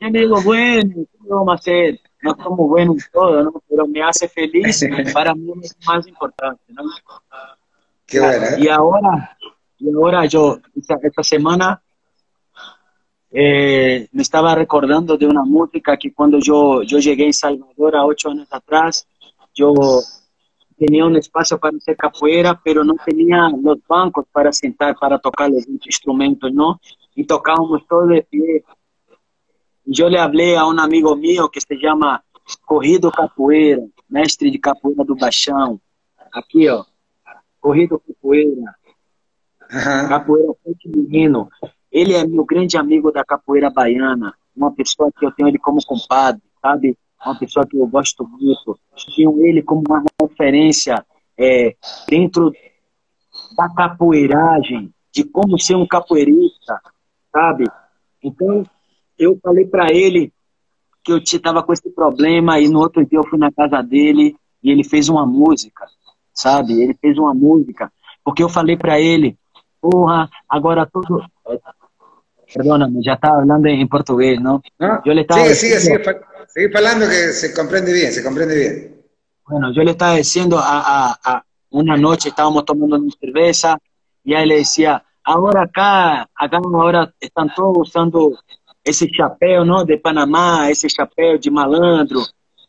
[0.00, 2.00] Yo le digo, bueno, ¿qué vamos a hacer?
[2.22, 3.62] No somos buenos en todo, ¿no?
[3.68, 6.82] Pero me hace feliz, para mí es más importante, ¿no?
[8.04, 8.46] Qué bueno.
[8.46, 8.56] ¿eh?
[8.58, 9.38] Y ahora,
[9.78, 11.80] y ahora yo, esta, esta semana,
[13.38, 18.06] eh, me estaba recordando de una música que cuando yo, yo llegué en Salvador a
[18.06, 19.06] ocho años atrás,
[19.54, 19.74] yo
[20.78, 25.50] tenía un espacio para hacer capoeira, pero no tenía los bancos para sentar, para tocar
[25.50, 26.80] los instrumentos, ¿no?
[27.14, 28.64] Y tocábamos todo de pie.
[29.84, 32.24] Yo le hablé a un amigo mío que se llama
[32.64, 35.78] Corrido Capoeira, mestre de capoeira do Baixão.
[36.32, 36.86] Aqui, ó.
[37.60, 38.74] Corrido Capoeira.
[39.68, 40.08] Ajá.
[40.08, 41.50] Capoeira Frente Menino.
[41.96, 44.34] Ele é meu grande amigo da capoeira baiana.
[44.54, 46.94] Uma pessoa que eu tenho ele como compadre, sabe?
[47.24, 48.78] Uma pessoa que eu gosto muito.
[48.94, 51.02] Tinha ele como uma referência
[51.38, 51.74] é,
[52.06, 52.52] dentro
[53.56, 56.78] da capoeiragem, de como ser um capoeirista,
[57.32, 57.64] sabe?
[58.22, 58.62] Então,
[59.18, 60.30] eu falei para ele
[61.02, 64.36] que eu estava com esse problema e no outro dia eu fui na casa dele
[64.62, 65.86] e ele fez uma música,
[66.34, 66.74] sabe?
[66.78, 67.90] Ele fez uma música
[68.22, 69.38] porque eu falei para ele,
[69.80, 71.24] porra, agora todo
[72.54, 74.62] Perdóname, ya estaba hablando en portugués, ¿no?
[74.78, 75.02] ¿No?
[75.04, 78.22] Yo le estaba Sigue, sigue, diciendo- sigue, fa- sigue hablando que se comprende bien, se
[78.22, 79.02] comprende bien.
[79.48, 80.80] Bueno, yo le estaba diciendo a,
[81.12, 83.76] a- a- una noche estábamos tomando una cerveza
[84.24, 88.38] y ahí le decía, ahora acá, acá ahora están todos usando
[88.84, 89.84] ese chapéu, ¿no?
[89.84, 92.20] De Panamá, ese chapéu de malandro,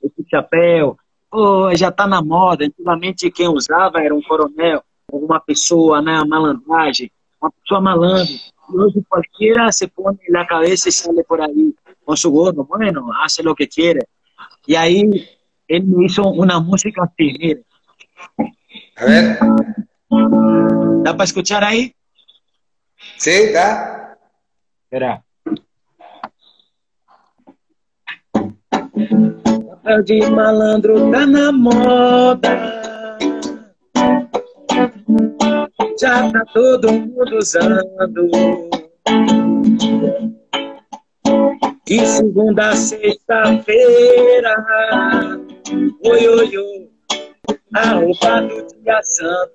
[0.01, 0.97] esse chapéu,
[1.29, 2.65] pô, já tá na moda.
[2.65, 6.19] Antigamente quem usava era um coronel, uma pessoa, né?
[6.27, 8.25] Malandragem, uma pessoa malandra.
[8.69, 13.09] Y hoy cualquiera se pone la cabeza y sale por ahí con su gorro, bueno,
[13.23, 14.07] hace lo que quiere.
[14.65, 15.27] Y ahí
[15.67, 17.63] él me hizo una música así, mire.
[18.97, 19.37] A ver,
[20.09, 21.93] ¿Da para escuchar ahí?
[23.17, 23.31] ¿sí?
[23.31, 24.17] ¿Está?
[24.83, 25.23] Espera.
[29.83, 32.76] Papel de malandro tá na moda.
[35.99, 38.69] Já tá todo mundo usando.
[41.85, 44.55] De segunda a sexta-feira.
[46.05, 46.89] Oi, oi, oi.
[47.73, 49.53] A roupa do dia santo.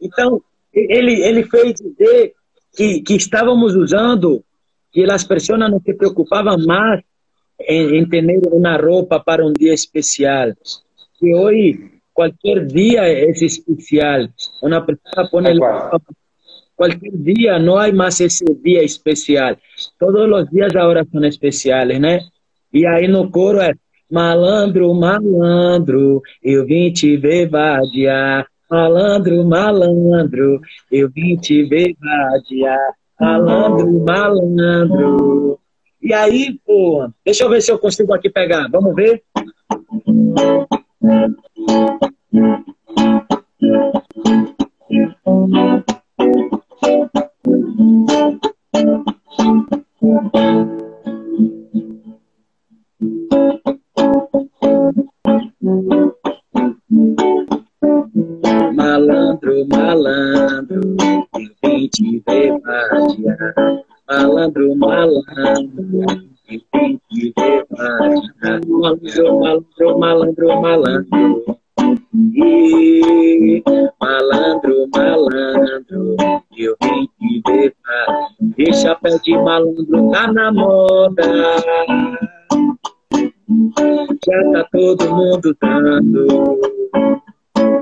[0.00, 0.40] Então,
[0.72, 2.34] ele, ele fez dizer
[2.76, 4.44] que, que estávamos usando,
[4.92, 7.02] que as pessoas não se preocupavam mais
[7.60, 10.52] em, em ter uma roupa para um dia especial.
[11.18, 14.28] Que hoje, qualquer dia é especial.
[14.62, 16.00] Uma pessoa põe la
[16.74, 19.56] cualquier día, no hay más ese día especial.
[19.98, 22.20] Todos los días ahora son especiales, né?
[22.72, 23.72] E aí no coro é
[24.10, 28.46] malandro, malandro, eu vim te ver vadiar.
[28.70, 30.60] Malandro, malandro,
[30.90, 32.94] eu vim te ver vadiar.
[33.20, 35.58] Malandro, malandro.
[36.02, 38.68] E aí, pô, deixa eu ver se eu consigo aqui pegar.
[38.68, 39.22] Vamos ver?
[58.74, 60.96] Malandro, malandro,
[61.34, 63.54] eu vim te ver vadiar.
[64.08, 65.22] Malandro, malandro,
[66.52, 68.60] eu vim te ver vadiar.
[68.68, 71.58] Malandro, malandro, malandro, malandro.
[72.34, 73.62] E
[74.00, 76.16] malandro, malandro,
[76.56, 78.28] eu vim te ver vadiar.
[78.58, 81.22] E chapéu de malandro tá na moda.
[84.26, 86.60] Já tá todo mundo dando.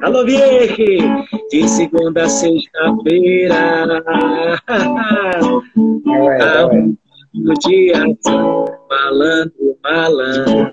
[0.02, 0.98] Alô, Vieque!
[1.50, 3.86] De segunda a sexta-feira.
[6.04, 6.99] Bueno, está bueno.
[7.32, 7.94] No dia,
[8.90, 10.72] malandro, malandro.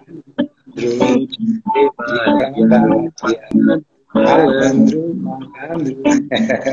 [4.16, 6.04] Malandro, malandro.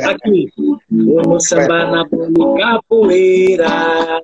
[0.09, 0.51] Aqui,
[0.91, 4.22] vou no samba na bola capoeira.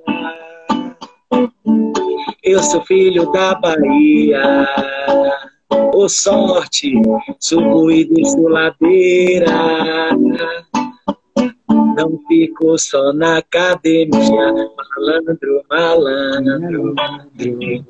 [2.43, 4.67] Eu sou filho da Bahia.
[5.93, 6.99] Ô sorte,
[7.39, 9.51] subo e desço ladeira.
[11.95, 17.85] Não fico só na academia, malandro, malandro, malandro, malandro,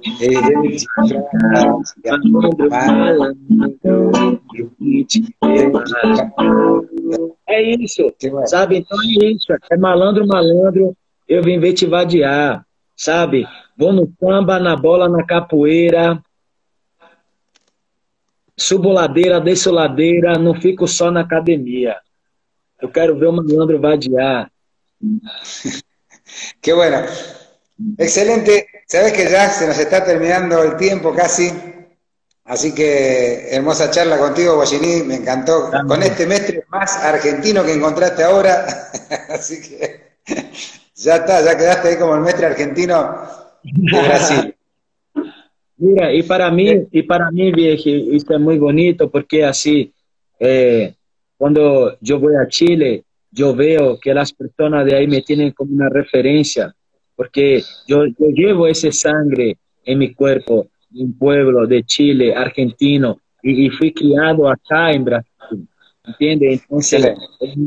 [7.47, 8.13] É isso,
[8.45, 8.77] sabe?
[8.77, 10.95] Então é isso, é malandro, malandro,
[11.27, 13.45] eu vim ver te vadiar, sabe?
[13.77, 16.21] Vou no samba, na bola, na capoeira,
[18.57, 21.97] subo ladeira, desço ladeira, não fico só na academia.
[22.81, 24.51] Eu quero ver o malandro vadiar.
[26.61, 27.05] Qué bueno.
[27.97, 28.67] Excelente.
[28.87, 31.51] Sabes que ya se nos está terminando el tiempo casi.
[32.43, 35.03] Así que hermosa charla contigo, Guayiní.
[35.03, 35.69] Me encantó.
[35.87, 38.65] Con este mestre más argentino que encontraste ahora.
[39.29, 40.15] Así que
[40.95, 43.15] ya está, ya quedaste ahí como el mestre argentino
[43.63, 44.55] de Brasil.
[45.77, 49.91] Mira, y para mí, y para mí, viejo, esto es muy bonito porque así,
[50.39, 50.93] eh,
[51.41, 55.73] cuando yo voy a Chile, yo veo que las personas de ahí me tienen como
[55.73, 56.71] una referencia,
[57.15, 63.65] porque yo, yo llevo ese sangre en mi cuerpo, un pueblo de Chile, argentino, y,
[63.65, 65.67] y fui criado acá en Brasil,
[66.05, 66.61] ¿entiendes?
[66.61, 67.11] Entonces,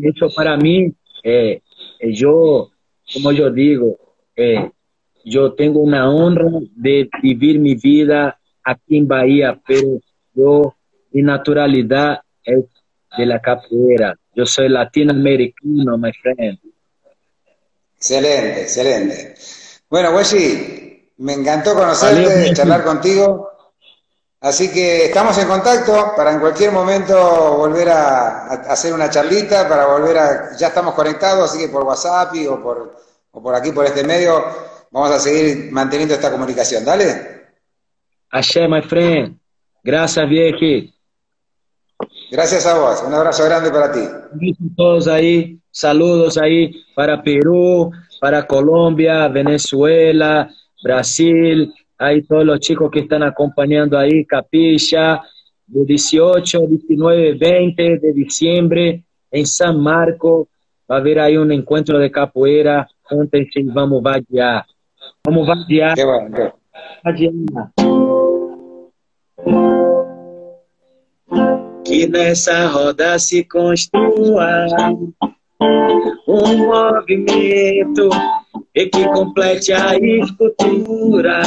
[0.04, 0.92] eso para mí,
[1.24, 1.60] eh,
[2.12, 2.70] yo,
[3.12, 3.98] como yo digo,
[4.36, 4.70] eh,
[5.24, 9.98] yo tengo una honra de vivir mi vida aquí en Bahía, pero
[10.32, 10.76] yo,
[11.10, 12.66] mi naturalidad es
[13.16, 14.16] de la capoeira.
[14.34, 16.58] Yo soy latinoamericano, my friend.
[17.96, 19.34] Excelente, excelente.
[19.88, 23.50] Bueno, Weshi, me encantó conocerte, charlar contigo.
[24.40, 29.86] Así que estamos en contacto para en cualquier momento volver a, hacer una charlita, para
[29.86, 30.56] volver a...
[30.56, 32.96] Ya estamos conectados, así que por WhatsApp o por,
[33.30, 34.44] o por aquí, por este medio,
[34.90, 36.84] vamos a seguir manteniendo esta comunicación.
[36.84, 37.46] Dale.
[38.30, 39.38] Axé, my friend.
[39.82, 40.93] Gracias, viejo.
[42.34, 44.00] Gracias a vos, un abrazo grande para ti.
[44.76, 50.50] Todos ahí, saludos ahí para Perú, para Colombia, Venezuela,
[50.82, 55.22] Brasil, ahí todos los chicos que están acompañando ahí, Capilla,
[55.68, 60.48] de 18, 19, 20 de diciembre en San Marco,
[60.90, 64.66] va a haber ahí un encuentro de capoeira, antes vamos vadiar.
[65.22, 65.94] Vamos vadiar.
[65.94, 67.30] Qué bueno, qué
[71.84, 74.66] que nessa roda se construa
[76.26, 78.08] um movimento
[78.74, 81.42] e que complete a escultura,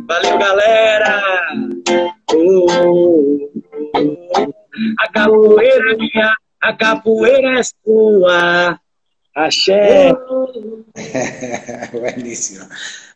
[0.07, 1.21] Valeu, galera!
[4.97, 8.79] A capoeira é minha, a capoeira é sua.
[9.35, 10.13] Axé.
[11.91, 12.69] Buenísimo.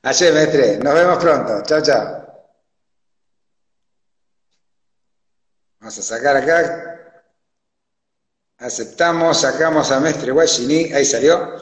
[0.04, 0.78] Axé, mestre.
[0.84, 1.64] Nos vemos pronto.
[1.66, 2.04] Chao, chao.
[5.80, 7.00] Vamos a sacar acá.
[8.58, 10.92] Aceptamos, sacamos a Mestre Guayini.
[10.92, 11.62] Ahí salió.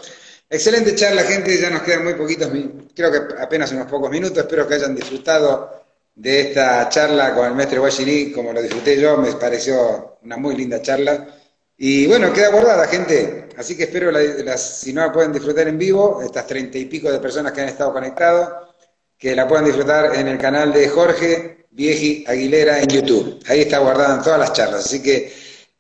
[0.49, 1.59] Excelente charla, gente.
[1.59, 2.49] Ya nos quedan muy poquitos,
[2.95, 4.37] creo que apenas unos pocos minutos.
[4.37, 5.83] Espero que hayan disfrutado
[6.15, 9.17] de esta charla con el maestro Guayiní, como lo disfruté yo.
[9.17, 11.27] Me pareció una muy linda charla.
[11.77, 13.49] Y bueno, queda guardada, gente.
[13.57, 17.11] Así que espero, las, si no la pueden disfrutar en vivo, estas treinta y pico
[17.11, 18.49] de personas que han estado conectados,
[19.17, 23.39] que la puedan disfrutar en el canal de Jorge Vieji Aguilera en YouTube.
[23.47, 24.85] Ahí está guardada en todas las charlas.
[24.85, 25.31] Así que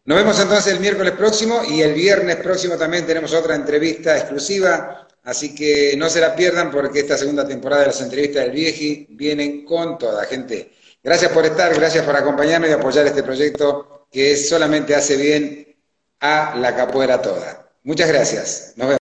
[0.07, 5.05] nos vemos entonces el miércoles próximo y el viernes próximo también tenemos otra entrevista exclusiva,
[5.23, 9.07] así que no se la pierdan porque esta segunda temporada de las entrevistas del Vieji
[9.09, 10.71] vienen con toda gente.
[11.03, 15.75] Gracias por estar, gracias por acompañarnos y apoyar este proyecto que solamente hace bien
[16.21, 17.69] a la capoeira toda.
[17.83, 18.73] Muchas gracias.
[18.77, 18.97] Nos vemos.